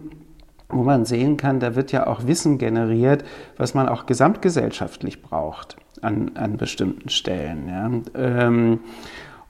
wo 0.70 0.84
man 0.84 1.04
sehen 1.04 1.36
kann, 1.36 1.60
da 1.60 1.76
wird 1.76 1.92
ja 1.92 2.08
auch 2.08 2.26
Wissen 2.26 2.58
generiert, 2.58 3.26
was 3.58 3.74
man 3.74 3.90
auch 3.90 4.06
gesamtgesellschaftlich 4.06 5.22
braucht 5.22 5.76
an, 6.02 6.32
an 6.36 6.56
bestimmten 6.56 7.10
Stellen. 7.10 7.68
Ja. 7.68 7.92
Ähm, 8.16 8.80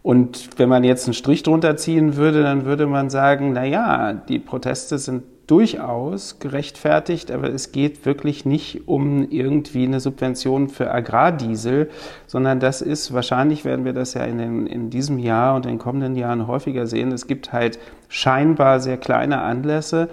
und 0.02 0.58
wenn 0.58 0.70
man 0.70 0.84
jetzt 0.84 1.06
einen 1.06 1.14
Strich 1.14 1.44
drunter 1.44 1.78
ziehen 1.78 2.16
würde, 2.16 2.42
dann 2.42 2.66
würde 2.66 2.88
man 2.88 3.12
sagen, 3.12 3.52
na 3.54 3.66
ja, 3.66 4.14
die 4.14 4.40
Proteste 4.40 4.98
sind 4.98 5.24
durchaus 5.50 6.38
gerechtfertigt, 6.38 7.32
aber 7.32 7.50
es 7.50 7.72
geht 7.72 8.06
wirklich 8.06 8.46
nicht 8.46 8.88
um 8.88 9.28
irgendwie 9.32 9.86
eine 9.86 10.00
Subvention 10.00 10.70
für 10.70 10.92
Agrardiesel, 10.92 11.90
sondern 12.28 12.60
das 12.60 12.82
ist, 12.82 13.14
wahrscheinlich 13.14 13.66
werden 13.66 13.84
wir 13.84 13.94
das 13.94 14.14
ja 14.14 14.26
in, 14.26 14.38
den, 14.38 14.68
in 14.68 14.90
diesem 14.92 15.18
Jahr 15.18 15.56
und 15.56 15.66
in 15.66 15.74
den 15.74 15.80
kommenden 15.80 16.16
Jahren 16.16 16.46
häufiger 16.46 16.86
sehen, 16.86 17.12
es 17.12 17.26
gibt 17.26 17.52
halt 17.52 17.80
scheinbar 18.10 18.80
sehr 18.80 18.98
kleine 18.98 19.42
Anlässe, 19.42 20.10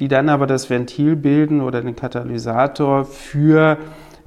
die 0.00 0.08
dann 0.08 0.28
aber 0.28 0.48
das 0.48 0.70
Ventil 0.70 1.14
bilden 1.14 1.60
oder 1.60 1.82
den 1.82 1.94
Katalysator 1.94 3.04
für 3.04 3.78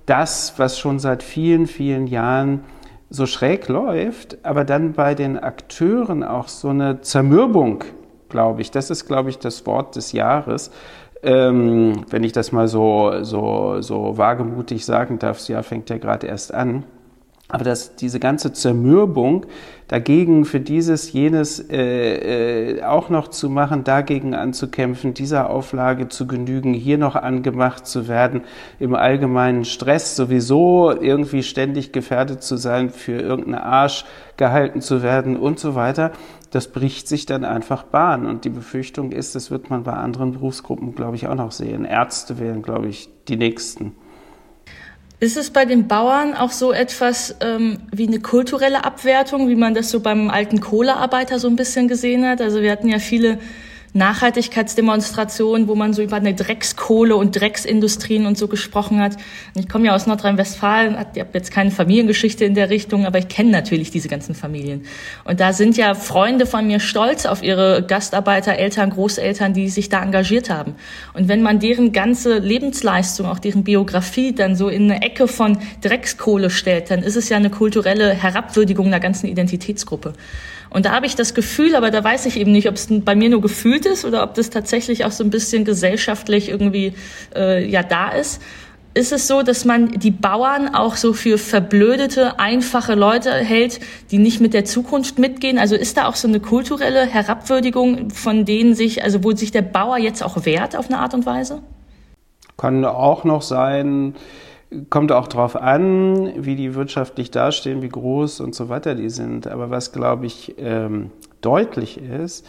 das, 0.06 0.54
was 0.58 0.80
schon 0.80 1.00
seit 1.00 1.24
vielen, 1.24 1.68
vielen 1.68 2.08
Jahren 2.08 2.62
so 3.10 3.26
schräg 3.26 3.68
läuft, 3.68 4.38
aber 4.44 4.64
dann 4.64 4.94
bei 4.94 5.14
den 5.14 5.38
Akteuren 5.38 6.24
auch 6.24 6.48
so 6.48 6.70
eine 6.70 7.02
Zermürbung, 7.02 7.84
glaube 8.34 8.62
ich, 8.62 8.72
das 8.72 8.90
ist, 8.90 9.06
glaube 9.06 9.30
ich, 9.30 9.40
das 9.40 9.66
Wort 9.66 9.96
des 9.96 10.12
Jahres, 10.12 10.72
ähm, 11.22 12.06
wenn 12.10 12.24
ich 12.24 12.34
das 12.34 12.52
mal 12.52 12.68
so, 12.68 13.24
so, 13.24 13.80
so 13.80 14.18
wagemutig 14.18 14.84
sagen 14.86 15.20
darf, 15.20 15.38
das 15.38 15.48
Jahr 15.48 15.64
fängt 15.64 15.90
ja 15.90 15.98
gerade 15.98 16.28
erst 16.28 16.54
an, 16.54 16.84
aber 17.54 17.64
dass 17.64 17.96
diese 17.96 18.20
ganze 18.20 18.52
Zermürbung 18.52 19.46
dagegen 19.88 20.44
für 20.44 20.60
dieses, 20.60 21.14
jenes 21.14 21.60
äh, 21.70 22.78
äh, 22.78 22.84
auch 22.84 23.10
noch 23.10 23.28
zu 23.28 23.48
machen, 23.48 23.84
dagegen 23.84 24.34
anzukämpfen, 24.34 25.14
dieser 25.14 25.52
Auflage 25.52 26.10
zu 26.10 26.26
genügen, 26.26 26.74
hier 26.74 26.98
noch 26.98 27.16
angemacht 27.16 27.86
zu 27.86 28.08
werden, 28.08 28.42
im 28.80 28.96
allgemeinen 28.96 29.66
Stress 29.66 30.16
sowieso 30.16 30.92
irgendwie 30.92 31.44
ständig 31.44 31.92
gefährdet 31.92 32.42
zu 32.42 32.58
sein, 32.58 32.90
für 32.90 33.22
irgendeinen 33.22 33.62
Arsch 33.62 34.04
gehalten 34.36 34.82
zu 34.82 35.04
werden 35.04 35.38
und 35.38 35.60
so 35.60 35.76
weiter, 35.76 36.12
das 36.54 36.68
bricht 36.68 37.08
sich 37.08 37.26
dann 37.26 37.46
einfach 37.46 37.82
Bahn. 37.82 38.28
Und 38.28 38.46
die 38.46 38.50
Befürchtung 38.50 39.12
ist, 39.12 39.34
das 39.34 39.50
wird 39.50 39.72
man 39.72 39.84
bei 39.84 39.94
anderen 39.94 40.34
Berufsgruppen, 40.34 40.94
glaube 40.94 41.16
ich, 41.16 41.28
auch 41.28 41.34
noch 41.34 41.52
sehen. 41.52 41.84
Ärzte 41.84 42.38
wären, 42.38 42.62
glaube 42.62 42.90
ich, 42.90 43.10
die 43.28 43.38
nächsten. 43.38 43.96
Ist 45.20 45.36
es 45.36 45.50
bei 45.50 45.66
den 45.66 45.88
Bauern 45.88 46.36
auch 46.36 46.52
so 46.52 46.72
etwas 46.72 47.38
ähm, 47.42 47.80
wie 47.92 48.08
eine 48.08 48.20
kulturelle 48.20 48.86
Abwertung, 48.86 49.50
wie 49.50 49.56
man 49.56 49.74
das 49.74 49.90
so 49.90 50.00
beim 50.00 50.30
alten 50.30 50.60
Kohlearbeiter 50.60 51.40
so 51.40 51.48
ein 51.48 51.56
bisschen 51.56 51.88
gesehen 51.88 52.24
hat? 52.24 52.40
Also 52.40 52.62
wir 52.62 52.72
hatten 52.72 52.88
ja 52.88 53.00
viele 53.00 53.40
Nachhaltigkeitsdemonstrationen, 53.94 55.68
wo 55.68 55.76
man 55.76 55.94
so 55.94 56.02
über 56.02 56.16
eine 56.16 56.34
Dreckskohle 56.34 57.16
und 57.16 57.40
Drecksindustrien 57.40 58.26
und 58.26 58.38
so 58.38 58.48
gesprochen 58.48 59.00
hat. 59.00 59.18
ich 59.56 59.70
komme 59.70 59.86
ja 59.86 59.96
aus 59.96 60.08
Nordrhein-Westfalen, 60.08 60.98
habe 60.98 61.30
jetzt 61.34 61.52
keine 61.52 61.70
Familiengeschichte 61.70 62.44
in 62.44 62.56
der 62.56 62.72
Richtung, 62.72 63.06
aber 63.06 63.20
ich 63.20 63.28
kenne 63.28 63.52
natürlich 63.52 63.92
diese 63.92 64.08
ganzen 64.08 64.34
Familien. 64.34 64.86
Und 65.26 65.40
da 65.40 65.54
sind 65.54 65.78
ja 65.78 65.94
Freunde 65.94 66.48
von 66.48 66.66
mir 66.66 66.80
stolz 66.80 67.28
auf 67.28 67.44
ihre 67.44 67.86
Gastarbeiter, 67.86 68.56
Eltern, 68.56 68.90
Großeltern, 68.90 69.54
die 69.54 69.70
sich 69.70 69.90
da 69.90 70.02
engagiert 70.02 70.50
haben. 70.50 70.76
Und 71.14 71.28
wenn 71.28 71.44
man 71.44 71.60
deren 71.60 71.92
ganze 71.92 72.40
Lebensleistung, 72.40 73.28
auch 73.28 73.40
deren 73.40 73.64
Biografie 73.64 74.34
dann 74.34 74.56
so 74.56 74.70
in 74.70 74.92
eine 74.92 75.04
Ecke 75.04 75.28
von 75.28 75.60
Dreckskohle 75.82 76.50
stellt, 76.50 76.90
dann 76.90 77.04
ist 77.04 77.16
es 77.16 77.30
ja 77.30 77.38
eine 77.38 77.52
kulturelle 77.52 78.10
Herabwürdigung 78.10 78.90
der 78.90 79.00
ganzen 79.00 79.28
Identitätsgruppe. 79.28 80.14
Und 80.74 80.86
da 80.86 80.92
habe 80.92 81.06
ich 81.06 81.16
das 81.16 81.36
Gefühl, 81.36 81.76
aber 81.76 81.92
da 81.92 82.04
weiß 82.04 82.26
ich 82.26 82.38
eben 82.38 82.52
nicht, 82.52 82.68
ob 82.68 82.76
es 82.76 82.88
bei 82.90 83.16
mir 83.16 83.30
nur 83.30 83.42
gefühlt 83.42 83.86
ist 83.86 84.06
oder 84.06 84.24
ob 84.24 84.34
das 84.34 84.50
tatsächlich 84.50 85.06
auch 85.06 85.12
so 85.12 85.24
ein 85.24 85.30
bisschen 85.30 85.66
gesellschaftlich 85.66 86.50
irgendwie 86.50 86.94
äh, 87.36 87.66
ja 87.66 87.84
da 87.84 88.10
ist. 88.10 88.42
Ist 88.96 89.12
es 89.12 89.28
so, 89.28 89.42
dass 89.42 89.66
man 89.66 89.90
die 89.90 90.12
Bauern 90.12 90.74
auch 90.74 90.96
so 90.96 91.14
für 91.14 91.40
verblödete, 91.40 92.40
einfache 92.40 92.94
Leute 92.94 93.32
hält, 93.32 93.80
die 94.12 94.20
nicht 94.20 94.40
mit 94.40 94.54
der 94.54 94.66
Zukunft 94.66 95.18
mitgehen? 95.18 95.58
Also 95.58 95.76
ist 95.76 95.98
da 95.98 96.08
auch 96.08 96.16
so 96.16 96.28
eine 96.28 96.40
kulturelle 96.40 97.06
Herabwürdigung, 97.06 98.12
von 98.12 98.46
denen 98.46 98.76
sich, 98.76 99.04
also 99.04 99.24
wo 99.24 99.32
sich 99.32 99.52
der 99.52 99.64
Bauer 99.64 99.98
jetzt 99.98 100.24
auch 100.24 100.46
wehrt 100.46 100.76
auf 100.76 100.90
eine 100.90 101.00
Art 101.00 101.16
und 101.16 101.26
Weise? 101.26 101.64
Kann 102.58 102.86
auch 102.86 103.24
noch 103.24 103.42
sein, 103.42 104.16
Kommt 104.90 105.12
auch 105.12 105.28
darauf 105.28 105.56
an, 105.56 106.34
wie 106.44 106.56
die 106.56 106.76
wirtschaftlich 106.76 107.32
dastehen, 107.32 107.82
wie 107.82 107.90
groß 107.90 108.40
und 108.40 108.56
so 108.56 108.70
weiter 108.70 108.96
die 108.96 109.10
sind. 109.10 109.48
Aber 109.48 109.70
was, 109.70 109.92
glaube 109.92 110.26
ich, 110.26 110.56
ähm, 110.58 111.12
deutlich 111.42 112.00
ist, 112.02 112.46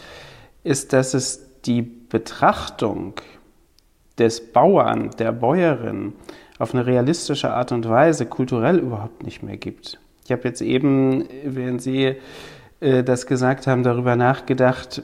ist, 0.63 0.93
dass 0.93 1.13
es 1.13 1.61
die 1.65 1.81
Betrachtung 1.81 3.13
des 4.17 4.51
Bauern, 4.51 5.11
der 5.19 5.31
Bäuerin 5.31 6.13
auf 6.57 6.73
eine 6.73 6.85
realistische 6.85 7.51
Art 7.51 7.71
und 7.71 7.87
Weise 7.87 8.25
kulturell 8.25 8.79
überhaupt 8.79 9.23
nicht 9.23 9.43
mehr 9.43 9.57
gibt. 9.57 9.99
Ich 10.23 10.31
habe 10.31 10.43
jetzt 10.45 10.61
eben, 10.61 11.25
während 11.43 11.81
Sie 11.81 12.15
äh, 12.79 13.03
das 13.03 13.27
gesagt 13.27 13.67
haben, 13.67 13.83
darüber 13.83 14.15
nachgedacht, 14.15 15.03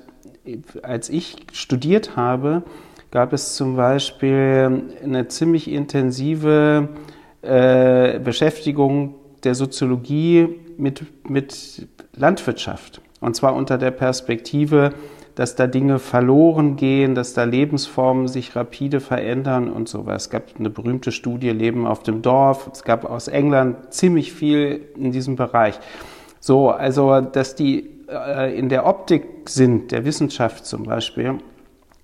als 0.82 1.10
ich 1.10 1.36
studiert 1.52 2.16
habe, 2.16 2.64
gab 3.12 3.34
es 3.34 3.56
zum 3.56 3.76
Beispiel 3.76 4.84
eine 5.04 5.28
ziemlich 5.28 5.70
intensive 5.70 6.90
äh, 7.42 8.20
Beschäftigung 8.20 9.16
der 9.44 9.54
Soziologie 9.54 10.48
mit, 10.78 11.30
mit 11.30 11.88
Landwirtschaft. 12.16 13.02
Und 13.20 13.36
zwar 13.36 13.54
unter 13.56 13.78
der 13.78 13.92
Perspektive, 13.92 14.94
dass 15.36 15.56
da 15.56 15.68
Dinge 15.68 16.00
verloren 16.00 16.76
gehen, 16.76 17.16
dass 17.16 17.34
da 17.34 17.44
Lebensformen 17.44 18.28
sich 18.28 18.56
rapide 18.56 19.00
verändern 19.00 19.72
und 19.72 19.88
sowas. 19.88 20.24
Es 20.24 20.30
gab 20.30 20.44
eine 20.58 20.70
berühmte 20.70 21.12
Studie 21.12 21.52
Leben 21.52 21.86
auf 21.86 22.04
dem 22.04 22.22
Dorf. 22.22 22.70
Es 22.74 22.84
gab 22.84 23.06
aus 23.06 23.28
England 23.28 23.94
ziemlich 23.94 24.34
viel 24.34 24.82
in 24.98 25.12
diesem 25.12 25.36
Bereich. 25.36 25.80
So, 26.40 26.70
also, 26.70 27.22
dass 27.22 27.56
die 27.56 27.90
äh, 28.10 28.58
in 28.58 28.70
der 28.70 28.86
Optik 28.86 29.50
sind, 29.50 29.92
der 29.92 30.06
Wissenschaft 30.06 30.66
zum 30.66 30.84
Beispiel, 30.84 31.38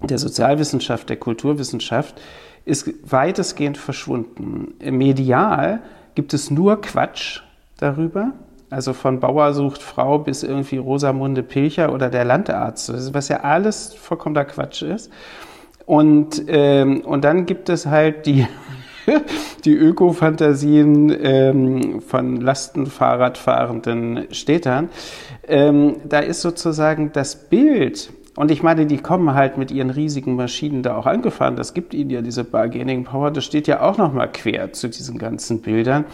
der 0.01 0.17
Sozialwissenschaft, 0.17 1.09
der 1.09 1.17
Kulturwissenschaft, 1.17 2.21
ist 2.65 2.93
weitestgehend 3.09 3.77
verschwunden. 3.77 4.73
Medial 4.79 5.81
gibt 6.15 6.33
es 6.33 6.51
nur 6.51 6.81
Quatsch 6.81 7.41
darüber. 7.77 8.33
Also 8.69 8.91
von 8.91 9.21
Bauer 9.21 9.53
sucht 9.53 9.81
Frau 9.81 10.19
bis 10.19 10.43
irgendwie 10.43 10.77
Rosamunde 10.77 11.41
Pilcher 11.41 11.93
oder 11.93 12.09
der 12.09 12.25
Landarzt, 12.25 13.13
was 13.13 13.29
ja 13.29 13.41
alles 13.41 13.93
vollkommener 13.93 14.43
Quatsch 14.43 14.81
ist. 14.81 15.09
Und, 15.85 16.43
ähm, 16.47 16.99
und 17.01 17.23
dann 17.23 17.45
gibt 17.45 17.69
es 17.69 17.85
halt 17.85 18.25
die, 18.25 18.45
die 19.63 19.73
Öko-Fantasien 19.73 21.15
ähm, 21.23 22.01
von 22.01 22.41
Lastenfahrradfahrenden 22.41 24.27
Städtern. 24.31 24.89
Ähm, 25.47 25.95
da 26.03 26.19
ist 26.19 26.41
sozusagen 26.41 27.13
das 27.13 27.47
Bild 27.47 28.11
und 28.37 28.51
ich 28.51 28.61
meine, 28.61 28.85
die 28.85 28.99
kommen 28.99 29.33
halt 29.33 29.57
mit 29.57 29.71
ihren 29.71 29.89
riesigen 29.89 30.35
Maschinen 30.35 30.83
da 30.83 30.95
auch 30.95 31.07
angefahren. 31.07 31.55
Das 31.55 31.73
gibt 31.73 31.95
ihnen 31.95 32.11
ja 32.11 32.21
diese 32.21 32.43
Bargaining 32.43 33.03
Power. 33.03 33.31
Das 33.31 33.43
steht 33.43 33.65
ja 33.65 33.81
auch 33.81 33.97
nochmal 33.97 34.31
quer 34.31 34.71
zu 34.73 34.89
diesen 34.89 35.17
ganzen 35.17 35.63
Bildern, 35.63 36.05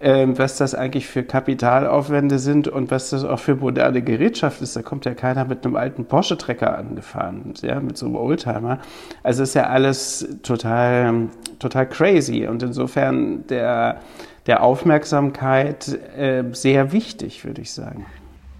ähm, 0.00 0.38
was 0.38 0.56
das 0.56 0.74
eigentlich 0.74 1.06
für 1.06 1.22
Kapitalaufwände 1.22 2.38
sind 2.38 2.66
und 2.66 2.90
was 2.90 3.10
das 3.10 3.24
auch 3.24 3.38
für 3.38 3.56
moderne 3.56 4.00
Gerätschaft 4.00 4.62
ist. 4.62 4.74
Da 4.74 4.80
kommt 4.80 5.04
ja 5.04 5.12
keiner 5.12 5.44
mit 5.44 5.66
einem 5.66 5.76
alten 5.76 6.06
Porsche-Trecker 6.06 6.78
angefahren, 6.78 7.52
ja, 7.60 7.78
mit 7.78 7.98
so 7.98 8.06
einem 8.06 8.16
Oldtimer. 8.16 8.78
Also 9.22 9.42
ist 9.42 9.54
ja 9.54 9.64
alles 9.64 10.26
total, 10.42 11.28
total 11.58 11.86
crazy. 11.90 12.46
Und 12.46 12.62
insofern 12.62 13.46
der, 13.48 14.00
der 14.46 14.62
Aufmerksamkeit 14.62 15.88
äh, 16.16 16.42
sehr 16.52 16.92
wichtig, 16.92 17.44
würde 17.44 17.60
ich 17.60 17.72
sagen. 17.72 18.06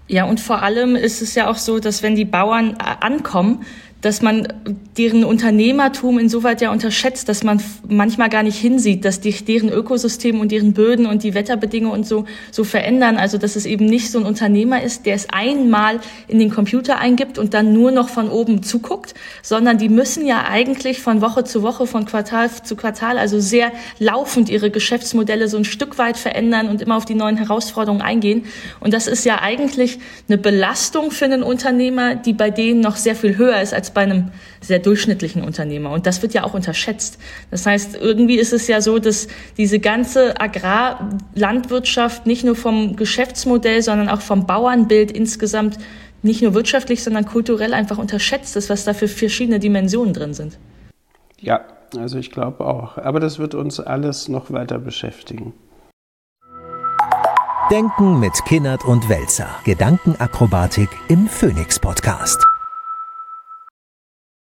Ja, 0.09 0.23
und 0.23 0.39
vor 0.39 0.61
allem 0.61 0.95
ist 0.95 1.21
es 1.21 1.35
ja 1.35 1.49
auch 1.49 1.57
so, 1.57 1.79
dass 1.79 2.01
wenn 2.01 2.15
die 2.15 2.25
Bauern 2.25 2.77
äh, 2.79 3.05
ankommen, 3.05 3.65
dass 4.01 4.21
man 4.21 4.47
deren 4.97 5.23
Unternehmertum 5.23 6.19
insoweit 6.19 6.61
ja 6.61 6.71
unterschätzt, 6.71 7.29
dass 7.29 7.43
man 7.43 7.61
manchmal 7.87 8.29
gar 8.29 8.43
nicht 8.43 8.57
hinsieht, 8.57 9.05
dass 9.05 9.21
die, 9.21 9.31
deren 9.31 9.69
Ökosystem 9.69 10.39
und 10.39 10.51
deren 10.51 10.73
Böden 10.73 11.05
und 11.05 11.23
die 11.23 11.33
Wetterbedingungen 11.33 11.97
und 11.97 12.05
so, 12.05 12.25
so 12.51 12.63
verändern. 12.63 13.17
Also, 13.17 13.37
dass 13.37 13.55
es 13.55 13.65
eben 13.65 13.85
nicht 13.85 14.11
so 14.11 14.19
ein 14.19 14.25
Unternehmer 14.25 14.81
ist, 14.81 15.05
der 15.05 15.15
es 15.15 15.27
einmal 15.29 15.99
in 16.27 16.39
den 16.39 16.51
Computer 16.51 16.99
eingibt 16.99 17.37
und 17.37 17.53
dann 17.53 17.73
nur 17.73 17.91
noch 17.91 18.09
von 18.09 18.29
oben 18.29 18.61
zuguckt, 18.63 19.13
sondern 19.41 19.77
die 19.77 19.89
müssen 19.89 20.25
ja 20.25 20.45
eigentlich 20.47 21.01
von 21.01 21.21
Woche 21.21 21.43
zu 21.43 21.63
Woche, 21.63 21.87
von 21.87 22.05
Quartal 22.05 22.49
zu 22.51 22.75
Quartal, 22.75 23.17
also 23.17 23.39
sehr 23.39 23.71
laufend 23.99 24.49
ihre 24.49 24.69
Geschäftsmodelle 24.69 25.47
so 25.47 25.57
ein 25.57 25.65
Stück 25.65 25.97
weit 25.97 26.17
verändern 26.17 26.69
und 26.69 26.81
immer 26.81 26.97
auf 26.97 27.05
die 27.05 27.15
neuen 27.15 27.37
Herausforderungen 27.37 28.01
eingehen. 28.01 28.45
Und 28.79 28.93
das 28.93 29.07
ist 29.07 29.25
ja 29.25 29.41
eigentlich 29.41 29.99
eine 30.27 30.37
Belastung 30.37 31.11
für 31.11 31.25
einen 31.25 31.43
Unternehmer, 31.43 32.15
die 32.15 32.33
bei 32.33 32.51
denen 32.51 32.79
noch 32.79 32.95
sehr 32.95 33.15
viel 33.15 33.37
höher 33.37 33.61
ist 33.61 33.73
als 33.73 33.86
als 33.87 33.93
bei 33.93 34.01
einem 34.01 34.31
sehr 34.61 34.79
durchschnittlichen 34.79 35.43
Unternehmer. 35.43 35.91
Und 35.91 36.05
das 36.05 36.21
wird 36.21 36.33
ja 36.33 36.43
auch 36.43 36.53
unterschätzt. 36.53 37.17
Das 37.51 37.65
heißt, 37.65 37.95
irgendwie 37.95 38.37
ist 38.37 38.53
es 38.53 38.67
ja 38.67 38.81
so, 38.81 38.99
dass 38.99 39.27
diese 39.57 39.79
ganze 39.79 40.39
Agrarlandwirtschaft 40.39 42.25
nicht 42.25 42.43
nur 42.43 42.55
vom 42.55 42.95
Geschäftsmodell, 42.95 43.81
sondern 43.81 44.09
auch 44.09 44.21
vom 44.21 44.45
Bauernbild 44.45 45.11
insgesamt 45.11 45.77
nicht 46.21 46.41
nur 46.41 46.53
wirtschaftlich, 46.53 47.03
sondern 47.03 47.25
kulturell 47.25 47.73
einfach 47.73 47.97
unterschätzt 47.97 48.55
ist, 48.57 48.69
was 48.69 48.83
da 48.83 48.93
für 48.93 49.07
verschiedene 49.07 49.59
Dimensionen 49.59 50.13
drin 50.13 50.33
sind. 50.33 50.57
Ja, 51.39 51.61
also 51.95 52.17
ich 52.17 52.31
glaube 52.31 52.65
auch. 52.65 52.97
Aber 52.97 53.19
das 53.19 53.39
wird 53.39 53.55
uns 53.55 53.79
alles 53.79 54.27
noch 54.27 54.51
weiter 54.51 54.79
beschäftigen. 54.79 55.53
Denken 57.69 58.19
mit 58.19 58.33
Kinnert 58.45 58.85
und 58.85 59.07
Welzer. 59.09 59.49
Gedankenakrobatik 59.65 60.89
im 61.09 61.27
Phoenix 61.27 61.79
Podcast. 61.79 62.56